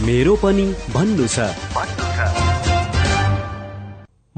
मेरो 0.00 0.36
पनि 0.40 0.66
भन्नु 0.94 1.26
छ। 1.28 2.07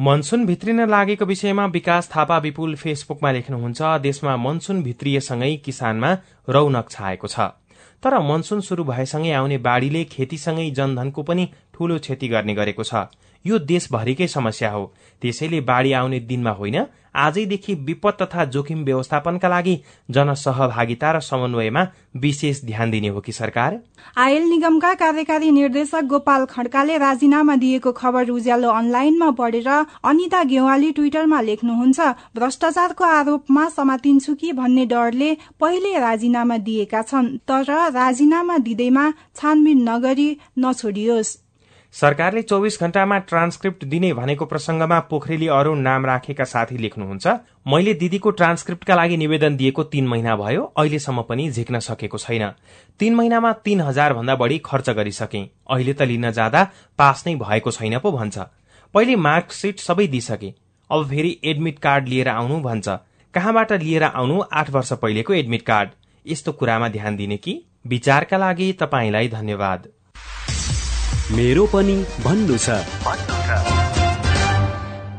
मनसुन 0.00 0.44
भित्रिन 0.46 0.80
लागेको 0.88 1.24
विषयमा 1.24 1.64
विकास 1.66 2.08
थापा 2.10 2.36
विपुल 2.38 2.74
फेसबुकमा 2.74 3.30
लेख्नुहुन्छ। 3.32 3.80
देशमा 4.00 4.36
मनसुन 4.36 4.82
भित्रिएसँगै 4.82 5.50
किसानमा 5.56 6.12
रौनक 6.48 6.86
छाएको 6.90 7.28
छ। 7.28 7.40
तर 8.02 8.18
मनसुन 8.24 8.60
शुरू 8.60 8.84
भएसँगै 8.84 9.32
आउने 9.32 9.58
बाढ़ीले 9.58 10.04
खेतीसँगै 10.04 10.70
जनधनको 10.70 11.22
पनि 11.22 11.48
ठूलो 11.74 11.98
क्षति 11.98 12.28
गर्ने 12.28 12.54
गरेको 12.54 12.82
छ। 12.82 12.94
यो 13.44 13.59
देशभरिकै 13.61 14.26
समस्या 14.29 14.70
हो। 14.70 14.92
त्यसैले 15.22 15.61
बाढ़ी 15.62 15.92
आउने 15.92 16.20
दिनमा 16.20 16.50
होइन 16.53 16.85
आजैदेखि 17.16 17.74
विपद 17.76 18.16
तथा 18.20 18.44
जोखिम 18.46 18.83
व्यवस्थापनका 18.85 19.48
लागि 19.48 19.74
जनसहभागिता 20.09 21.11
र 21.12 21.20
समन्वयमा 21.20 21.83
विशेष 22.16 22.61
ध्यान 22.64 22.90
दिने 22.90 23.09
हो 23.09 23.20
कि 23.20 23.33
सरकार? 23.33 23.79
आयल 24.16 24.42
निगमका 24.42 24.92
कार्यकारी 24.94 25.50
निर्देशक 25.50 26.05
गोपाल 26.05 26.44
खड्काले 26.46 26.98
राजीनामा 26.98 27.57
दिएको 27.57 27.92
खबर 27.92 28.31
उज्यालो 28.31 28.70
अनलाइनमा 28.70 29.31
पढेर 29.33 29.68
अनिता 29.68 30.42
गेवाली 30.44 30.92
ट्विटरमा 30.92 31.40
लेख्नुहुन्छ 31.40 32.00
भ्रष्टाचारको 32.37 33.05
आरोपमा 33.07 33.68
समातिन्छु 33.70 34.35
कि 34.35 34.53
भन्ने 34.53 34.87
डरले 34.87 35.37
पहिले 35.61 35.98
राजीनामा 35.98 36.57
दिएका 36.61 37.03
छन् 37.03 37.37
तर 37.48 37.76
राजीनामा 37.92 38.59
दिँदैमा 38.61 39.11
छानबिन 39.37 39.88
नगरी 39.88 40.37
नछोडियोस्। 40.59 41.38
सरकारले 41.94 42.42
चौविस 42.42 42.81
घण्टामा 42.81 43.18
ट्रान्सक्रिप्ट 43.18 43.85
दिने 43.85 44.12
भनेको 44.14 44.46
प्रसंगमा 44.46 44.98
पोखरेली 45.00 45.46
अरूण 45.48 45.79
नाम 45.79 46.07
राखेका 46.07 46.44
साथी 46.44 46.76
लेख्नुहुन्छ 46.79 47.26
मैले 47.68 47.94
दिदीको 47.94 48.31
ट्रान्सक्रिप्टका 48.31 48.94
लागि 48.94 49.16
निवेदन 49.16 49.57
दिएको 49.57 49.83
तीन 49.85 50.07
महिना 50.09 50.37
भयो 50.37 50.62
अहिलेसम्म 50.79 51.22
पनि 51.22 51.50
झिक्न 51.50 51.79
सकेको 51.79 52.18
छैन। 52.18 52.48
तीन 52.98 53.14
महिनामा 53.14 53.53
तीन 53.53 53.81
हजार 53.81 54.14
भन्दा 54.14 54.35
बढ़ी 54.35 54.59
खर्च 54.59 54.90
गरिसके। 54.90 55.42
अहिले 55.70 55.92
त 55.92 56.03
लिन 56.03 56.31
जाँदा 56.31 56.70
पास 56.98 57.24
नै 57.26 57.35
भएको 57.35 57.70
छैन 57.70 57.98
पो 57.98 58.12
भन्छ। 58.12 58.38
पहिले 58.94 59.16
मार्कसिट 59.16 59.81
सबै 59.81 60.07
दिइसके। 60.07 60.55
अब 60.90 61.09
फेरि 61.09 61.38
एडमिट 61.44 61.79
कार्ड 61.79 62.09
लिएर 62.09 62.29
आउनु 62.29 62.61
भन्छ। 62.61 62.88
कहाँबाट 63.35 63.72
लिएर 63.72 64.03
आउनु 64.05 64.42
आठ 64.53 64.70
वर्ष 64.70 64.92
पहिलेको 64.92 65.35
एडमिट 65.35 65.62
कार्ड? 65.62 65.90
यस्तो 66.26 66.53
कुरामा 66.53 66.88
ध्यान 66.88 67.16
दिने 67.16 67.37
कि? 67.37 67.62
विचारका 67.87 68.37
लागि 68.37 68.72
तपाईँलाई 68.72 69.29
धन्यवाद। 69.29 69.88
मेरो 71.30 71.64
पनि 71.72 71.94
भन्नु 72.24 72.56
छ। 72.58 72.68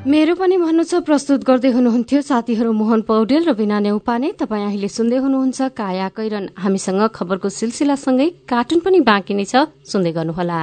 मेरो 0.07 0.33
पनि 0.35 0.57
भन्नु 0.57 0.83
छ 0.83 0.99
प्रस्तुत 1.07 1.43
गर्दै 1.47 1.71
हुनुहुन्थ्यो 1.71 2.21
साथीहरू 2.21 2.71
मोहन 2.75 3.01
पौडेल 3.07 3.47
र 3.47 3.53
बिना 3.55 3.79
नेउपाने। 3.79 4.31
तपाईँ 4.35 4.65
अहिले 4.67 4.89
सुन्दै 4.91 5.17
हुनुहुन्छ 5.23 5.71
काया 5.71 6.07
कैरन। 6.11 6.45
हामीसँग 6.59 7.01
खबरको 7.15 7.49
सिलसिलासँगै 7.49 8.27
कार्टुन 8.43 8.79
पनि 8.83 8.99
बाँकी 9.07 9.33
नै 9.39 9.45
छ। 9.47 9.71
सुन्दै 9.87 10.11
गर्नुहोला। 10.11 10.59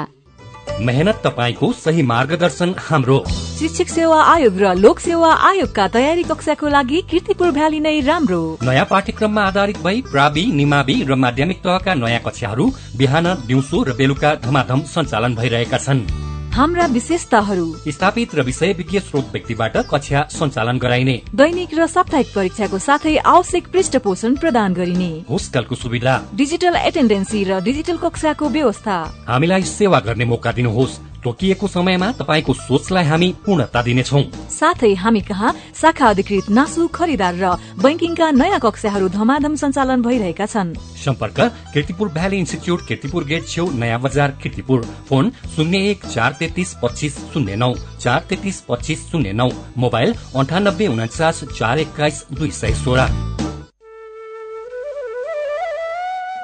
मेहनत 0.84 1.16
तपाईँको 1.24 1.66
सही 1.72 2.02
मार्गदर्शन 2.12 2.74
हाम्रो। 2.78 3.18
शिक्षक 3.58 3.88
सेवा 3.88 4.22
आयोग 4.22 4.58
र 4.58 4.74
लोक 4.78 4.98
सेवा 5.00 5.30
आयोगका 5.34 5.86
तयारी 5.88 6.22
कक्षाको 6.22 6.68
लागि 6.68 7.00
किर्तिपुर 7.10 7.50
भ्याली 7.50 7.80
नै 7.80 8.00
राम्रो। 8.06 8.62
नयाँ 8.62 8.86
पाठ्यक्रममा 8.86 9.42
आधारित 9.42 9.78
भई 9.82 10.02
प्रावि 10.06 10.44
निमावि 10.54 10.94
र 11.02 11.14
माध्यमिक 11.16 11.58
तहका 11.58 11.94
नयाँ 11.94 12.22
कक्षाहरू 12.22 12.66
बिहान 12.94 13.26
दिउँसो 13.46 13.82
र 13.82 13.92
बेलुका 13.98 14.34
धमाधम 14.46 14.80
सञ्चालन 14.86 15.34
भइरहेका 15.34 15.78
छन्। 15.78 16.06
हाम्रा 16.54 16.86
विशेषताहरू। 16.86 17.66
स्थापित 17.88 18.34
र 18.34 18.42
विषय 18.42 18.72
विज्ञ 18.72 19.00
स्रोत 19.00 19.26
व्यक्तिबाट 19.32 19.76
कक्षा 19.90 20.22
सञ्चालन 20.30 20.78
गराइने। 20.78 21.16
दैनिक 21.34 21.74
र 21.74 21.86
साप्ताहिक 21.86 22.28
परीक्षाको 22.34 22.78
साथै 22.78 23.16
आवश्यक 23.26 23.66
पृष्ठ 23.74 23.96
पोषण 23.96 24.34
प्रदान 24.36 24.74
गरिने। 24.74 25.10
होस्टलको 25.30 25.74
सुविधा। 25.74 26.14
डिजिटल 26.34 26.74
एटेन्डेन्सी 26.86 27.44
र 27.44 27.60
डिजिटल 27.60 27.96
कक्षाको 27.96 28.48
व्यवस्था। 28.48 28.96
हामीलाई 29.28 29.62
सेवा 29.62 30.00
गर्ने 30.00 30.24
मौका 30.24 30.52
दिनुहोस्। 30.52 31.00
तोकिएको 31.24 31.66
समयमा 31.68 32.10
तपाईँको 32.18 32.52
सोचलाई 32.54 33.04
हामी 33.04 33.28
पूर्णता 33.46 33.82
दिनेछौ। 33.82 34.22
साथै 34.50 34.92
हामी 34.94 35.20
कहाँ 35.20 35.54
शाखा 35.74 36.08
अधिकृत 36.08 36.50
नासु 36.50 36.86
खरिदार 36.88 37.34
र 37.34 37.56
बैंकिङका 37.82 38.30
नयाँ 38.32 38.60
कक्षाहरू 38.60 39.08
धमाधम 39.08 39.54
सञ्चालन 39.56 40.02
भइरहेका 40.02 40.46
छन्। 40.46 40.74
सम्पर्क 41.04 41.40
Kirtipur 41.74 42.08
valley 42.08 42.36
institute 42.38 42.86
Kirtipur 42.88 43.24
gate 43.24 43.48
छेउ 43.48 43.70
नयाँ 43.72 44.00
बजार 44.00 44.38
किर्तिपुर। 44.42 44.82
फोन 45.08 45.30
शून्य 45.56 45.78
एक 45.90 46.06
चार 46.06 46.32
तेत्तिस 46.38 46.74
पच्चिस 46.82 47.18
शून्य 47.32 47.56
नौ 47.56 47.72
चार 48.00 48.20
तेत्तिस 48.28 48.60
पच्चिस 48.68 49.06
शून्य 49.10 49.32
नौ। 49.32 49.48
मोबाइल 49.76 50.14
अन्ठानब्बे 50.36 50.86
उन्चास 50.86 51.44
चार 51.58 51.78
एक्काइस 51.78 52.24
दुई 52.32 52.50
सय 52.50 52.74
सोह्र। 52.74 53.06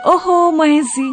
ओहो 0.07 0.51
Maheshji. 0.51 1.13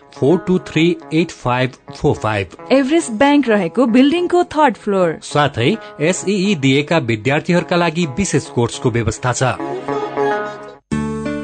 four 0.15 0.37
two 0.47 0.57
three 0.67 0.85
eight 1.13 1.31
five 1.33 1.71
four 1.95 2.15
five. 2.15 2.55
Everest 2.71 3.11
bank 3.19 3.49
रहेको 3.49 3.85
बिल्डिङको 3.87 4.43
थर्ड 4.55 4.77
फ्लोर। 4.77 5.17
साथै 5.23 5.75
एसई 6.01 6.55
दिएका 6.61 6.97
विद्यार्थीहरूका 7.07 7.75
लागि 7.75 8.05
विशेष 8.17 8.45
कोर्सको 8.49 8.91
व्यवस्था 8.91 9.33
छ। 9.33 9.55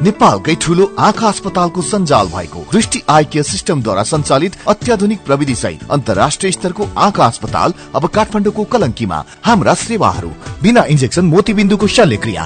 नेपालकै 0.04 0.54
ठुलो 0.62 0.86
आँखा 1.00 1.28
अस्पतालको 1.28 1.82
सञ्जाल 1.82 2.28
भएको 2.28 2.60
दृष्टि 2.72 3.02
आई 3.10 3.24
केयर 3.26 3.44
सिस्टमद्वारा 3.44 4.04
सञ्चालित 4.04 4.58
अत्याधुनिक 4.68 5.24
प्रविधि 5.26 5.56
सहित 5.56 5.92
अन्तर्राष्ट्रिय 5.92 6.52
स्तरको 6.52 6.88
आँखा 6.98 7.26
अस्पताल 7.26 7.74
अब 7.96 8.08
काठमाडौँको 8.16 8.64
कलङ्कीमा। 8.64 9.24
हाम्रा 9.46 9.74
सेवाहरू 9.82 10.30
बिना 10.64 10.84
इन्जेक्सन 10.86 11.26
मोतीबिन्दुको 11.26 11.88
शल्यक्रिया 11.88 12.46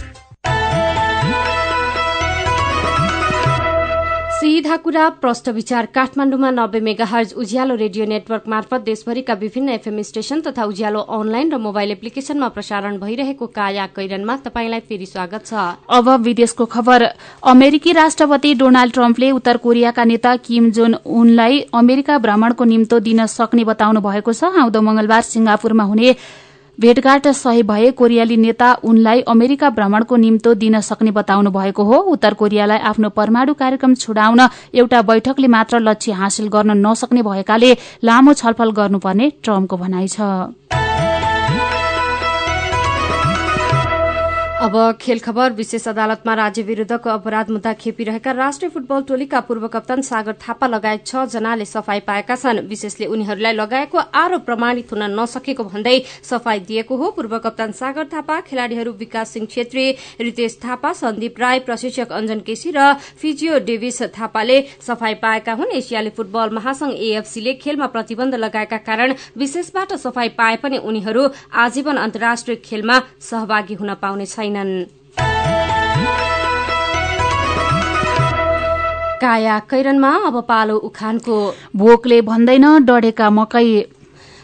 सीधा 4.61 4.75
कुरा 4.77 5.07
प्रष्ट 5.17 5.47
विचार। 5.49 5.85
काठमाडौँमा 5.89 6.49
नब्बे 6.51 6.79
मेगाहर्ज 6.79 7.33
उज्यालो 7.33 7.75
रेडियो 7.75 8.05
नेटवर्क 8.05 8.43
मार्फत 8.47 8.81
देशभरिका 8.81 9.33
विभिन्न 9.33 9.69
एफएम 9.71 10.01
स्टेशन 10.01 10.41
तथा 10.41 10.63
उज्यालो 10.63 10.99
अनलाइन 11.09 11.51
र 11.51 11.57
मोबाइल 11.57 11.91
एप्लिकेशनमा 11.91 12.47
प्रसारण 12.47 12.99
भइरहेको 12.99 13.47
काया 13.49 13.85
कैरनमा 13.97 14.35
तपाईँलाई 14.45 14.79
फेरि 14.85 15.05
स्वागत 15.07 15.45
छ। 15.45 15.53
अब 15.89 16.09
विदेशको 16.21 16.65
खबर। 16.67 17.05
अमेरिकी 17.43 17.91
राष्ट्रपति 17.91 18.53
डोनाल्ड 18.61 18.93
ट्रम्पले 18.93 19.31
उत्तर 19.31 19.57
कोरियाका 19.57 20.03
नेता 20.05 20.35
किम 20.45 20.69
जोन 20.69 20.93
उनलाई 20.93 21.59
अमेरिका 21.73 22.17
भ्रमणको 22.19 22.63
निम्तो 22.63 22.99
दिन 23.01 23.25
सक्ने 23.27 23.63
बताउनु 23.65 24.01
भएको 24.01 24.33
छ। 24.33 24.53
आउँदो 24.61 24.81
मंगलबार 24.83 25.21
सिंगापुरमा 25.25 25.83
हुने 25.89 26.15
भेटघाट 26.77 27.27
सही 27.29 27.63
भए 27.63 27.89
कोरियाली 27.91 28.37
नेता 28.37 28.73
उनलाई 28.83 29.21
अमेरिका 29.27 29.69
भ्रमणको 29.69 30.15
निम्तो 30.17 30.53
दिन 30.55 30.79
सक्ने 30.81 31.11
बताउनु 31.11 31.51
भएको 31.51 31.83
हो। 31.83 31.97
उत्तर 32.13 32.33
कोरियालाई 32.33 32.79
आफ्नो 32.89 33.09
परमाणु 33.09 33.53
कार्यक्रम 33.53 33.93
छुडाउन 33.95 34.39
एउटा 34.73 35.01
बैठकले 35.01 35.47
मात्र 35.47 35.79
लक्ष्य 35.79 36.11
हासिल 36.13 36.47
गर्न 36.47 36.77
नसक्ने 36.87 37.21
भएकाले 37.21 37.71
लामो 38.03 38.33
छलफल 38.33 38.71
गर्नुपर्ने 38.71 39.31
ट्रम्पको 39.43 39.77
भनाइ 39.77 40.07
छ। 40.07 40.21
अब 44.61 44.75
खेल 45.01 45.19
खबर 45.19 45.53
विशेष 45.53 45.87
अदालतमा 45.87 46.33
राज्य 46.35 46.61
विरूद्धको 46.61 47.09
अपराध 47.09 47.49
मुद्दा 47.49 47.71
खेपिरहेका 47.73 48.31
राष्ट्रिय 48.31 48.69
फुटबल 48.69 49.01
टोलीका 49.03 49.39
पूर्व 49.41 49.67
कप्तान 49.67 50.01
सागर 50.03 50.33
थापा 50.39 50.67
लगायत 50.67 51.05
छ 51.05 51.23
जनाले 51.27 51.65
सफाई 51.65 51.99
पाएका 51.99 52.35
छन्। 52.35 52.59
विशेषले 52.69 53.05
उनीहरूलाई 53.07 53.53
लगाएको 53.53 53.97
आरोप 53.97 54.45
प्रमाणित 54.45 54.91
हुन 54.93 55.03
नसकेको 55.19 55.63
भन्दै 55.65 55.97
सफाई 56.23 56.59
दिएको 56.61 56.95
हो 56.95 57.09
पूर्व 57.11 57.37
कप्तान 57.39 57.71
सागर 57.71 58.05
थापा 58.13 58.39
खेलाड़ीहरू 58.41 58.91
विकास 58.99 59.29
सिंह 59.29 59.47
छेत्री 59.47 59.89
रितेश 60.21 60.59
थापा 60.65 60.93
सन्दीप 60.93 61.39
राई 61.39 61.59
प्रशिक्षक 61.65 62.11
अञ्जन 62.11 62.39
केसी 62.45 62.71
र 62.77 62.93
फिजियो 63.17 63.59
डेभिस 63.65 64.01
थापाले 64.13 64.59
सफाई 64.81 65.13
पाएका 65.25 65.53
हुन्। 65.53 65.73
एसियाली 65.73 66.09
फुटबल 66.11 66.49
महासंघ 66.51 66.93
एएफसीले 66.93 67.53
खेलमा 67.57 67.87
प्रतिबन्ध 67.87 68.35
लगाएका 68.37 68.77
कारण 68.85 69.15
विशेषबाट 69.37 69.97
सफाई 69.97 70.29
पाए 70.37 70.61
पनि 70.61 70.77
उनीहरू 70.85 71.27
आजीवन 71.65 71.97
अन्तर्राष्ट्रिय 71.97 72.61
खेलमा 72.61 73.01
सहभागी 73.31 73.81
हुन 73.81 73.93
पाउने 73.97 74.25
छैनन् 74.51 74.85
काया 79.21 79.57
कैरनमा 79.69 80.11
अब 80.27 80.35
पालो 80.49 80.75
उखानको। 80.77 81.37
भोकले 81.75 82.21
भन्दैन 82.21 82.65
डढेका 82.85 83.29
मकै 83.29 83.67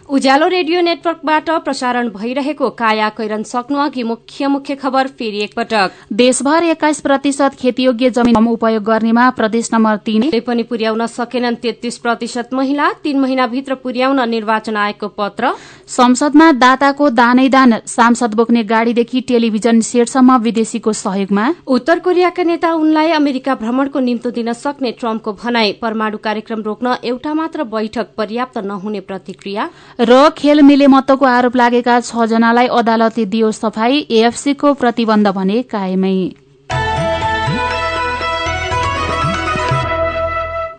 उज्यालो 0.10 0.48
रेडियो 0.48 0.82
नेटवर्कबाट 0.82 1.50
प्रसारण 1.64 2.10
भइरहेको 2.10 2.70
काया 2.72 3.08
कैरन 3.10 3.42
सक्नु 3.44 3.78
अघि 3.78 4.04
मुख्य 4.04 4.48
मुख्य 4.48 4.76
खबर 4.76 5.08
फेरि 5.10 5.40
एकपटक। 5.44 5.92
देशभर 6.14 6.64
एक्काइस 6.64 7.02
प्रतिशत 7.02 7.56
खेतीयोग्य 7.60 8.10
जमिन 8.10 8.48
उपयोग 8.48 8.84
गर्नेमा 8.84 9.30
प्रदेश 9.30 9.70
नम्बर 9.74 9.98
तीन। 10.06 10.30
पनि 10.48 10.64
पुर्याउन 10.64 11.06
सकेनन् 11.08 11.56
तेत्तीस 11.56 11.98
प्रतिशत 11.98 12.54
महिला 12.54 12.92
तीन 13.04 13.20
महिनाभित्र 13.20 13.76
पुर्याउन 13.76 14.30
निर्वाचन 14.30 14.78
आयोगको 14.78 15.08
पत्र। 15.18 15.52
संसदमा 15.88 16.52
दाताको 16.54 17.10
दानै 17.10 17.50
दान 17.50 17.80
सांसद 17.88 18.36
बोक्ने 18.36 18.64
गाड़ीदेखि 18.64 19.22
टेलिभिजन 19.28 19.82
सेटसम्म 19.82 20.38
विदेशीको 20.40 20.94
सहयोगमा। 20.94 21.54
उत्तर 21.68 22.00
कोरियाका 22.00 22.44
नेता 22.44 22.72
उनलाई 22.76 23.12
अमेरिका 23.12 23.56
भ्रमणको 23.58 24.00
निम्तो 24.00 24.32
दिन 24.32 24.54
सक्ने 24.56 24.92
ट्रम्पको 24.94 25.34
भनाई। 25.44 25.72
परमाणु 25.82 26.18
कार्यक्रम 26.24 26.62
रोक्न 26.62 26.96
एउटा 27.04 27.34
मात्र 27.34 27.64
बैठक 27.68 28.16
पर्याप्त 28.18 28.58
नहुने 28.66 29.00
प्रतिक्रिया। 29.04 29.70
र 30.00 30.30
खेल 30.38 30.62
मिले 30.62 30.88
मतको 30.88 31.26
आरोप 31.26 31.56
लागेका 31.56 31.94
छ 32.00 32.26
जनालाई 32.30 32.68
अदालतले 32.80 33.24
दियो 33.28 33.52
सफाई 33.52 33.96
एएफसीको 34.12 34.74
प्रतिबन्ध 34.74 35.28
भने 35.38 35.62
कायमै। 35.72 36.18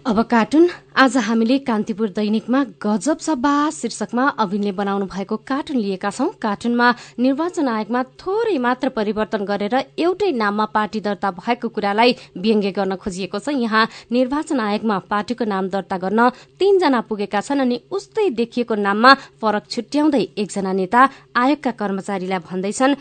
अब 0.09 0.21
कार्टुन। 0.25 0.69
आज 0.97 1.17
हामीले 1.19 1.59
कान्तिपुर 1.61 2.09
दैनिकमा 2.09 2.63
गजब 2.83 3.19
सभा 3.19 3.53
शीर्षकमा 3.71 4.27
अभिनले 4.41 4.71
बनाउनु 4.73 5.07
भएको 5.07 5.37
कार्टुन 5.45 5.77
लिएका 5.77 6.11
छौं। 6.11 6.29
कार्टुनमा 6.41 6.87
निर्वाचन 7.19 7.69
आयोगमा 7.69 8.03
थोरै 8.17 8.57
मात्र 8.59 8.89
परिवर्तन 8.89 9.45
गरेर 9.45 9.75
एउटै 9.99 10.31
नाममा 10.33 10.65
पार्टी 10.73 11.01
दर्ता 11.01 11.31
भएको 11.31 11.69
कुरालाई 11.69 12.15
व्यङ्ग्य 12.39 12.71
गर्न 12.73 12.97
खोजिएको 12.97 13.39
छ। 13.39 13.53
यहाँ 13.55 13.89
निर्वाचन 14.11 14.61
आयोगमा 14.61 14.99
पार्टीको 15.13 15.45
नाम 15.45 15.69
दर्ता 15.69 15.97
गर्न 15.99 16.29
तीनजना 16.57 17.01
पुगेका 17.05 17.41
छन् 17.41 17.61
अनि 17.61 17.81
उस्तै 17.93 18.29
देखिएको 18.33 18.75
नाममा 18.81 19.13
फरक 19.43 19.69
छुट्याउँदै 19.69 20.23
एकजना 20.39 20.73
नेता 20.73 21.03
आयोगका 21.37 21.71
कर्मचारीलाई 21.81 22.41
भन्दैछन् 22.49 22.95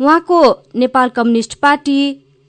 उहाँको 0.00 0.38
नेपाल 0.76 1.08
कम्युनिष्ट 1.18 1.58
पार्टी 1.58 1.98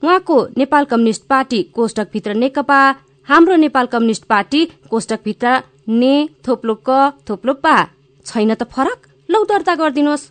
उहाँको 0.02 0.36
नेपाल 0.56 0.84
कम्युनिष्ट 0.86 1.26
पार्टी 1.26 1.62
कोष्टकभित्र 1.74 2.34
नेकपा 2.36 2.80
हाम्रो 3.28 3.54
नेपाल 3.56 3.86
कम्युनिष्ट 3.86 4.24
पार्टी 4.24 4.64
कोष्टकभित्र 4.90 5.62
ने 5.90 6.12
थोप्लो 6.48 6.74
क 6.88 6.98
थोप्लो 7.28 7.54
पा 7.58 7.74
छैन 8.26 8.54
त 8.54 8.62
फरक? 8.70 8.98
लौ 9.28 9.42
दर्ता 9.44 9.74
गरिदिनुहोस्। 9.74 10.30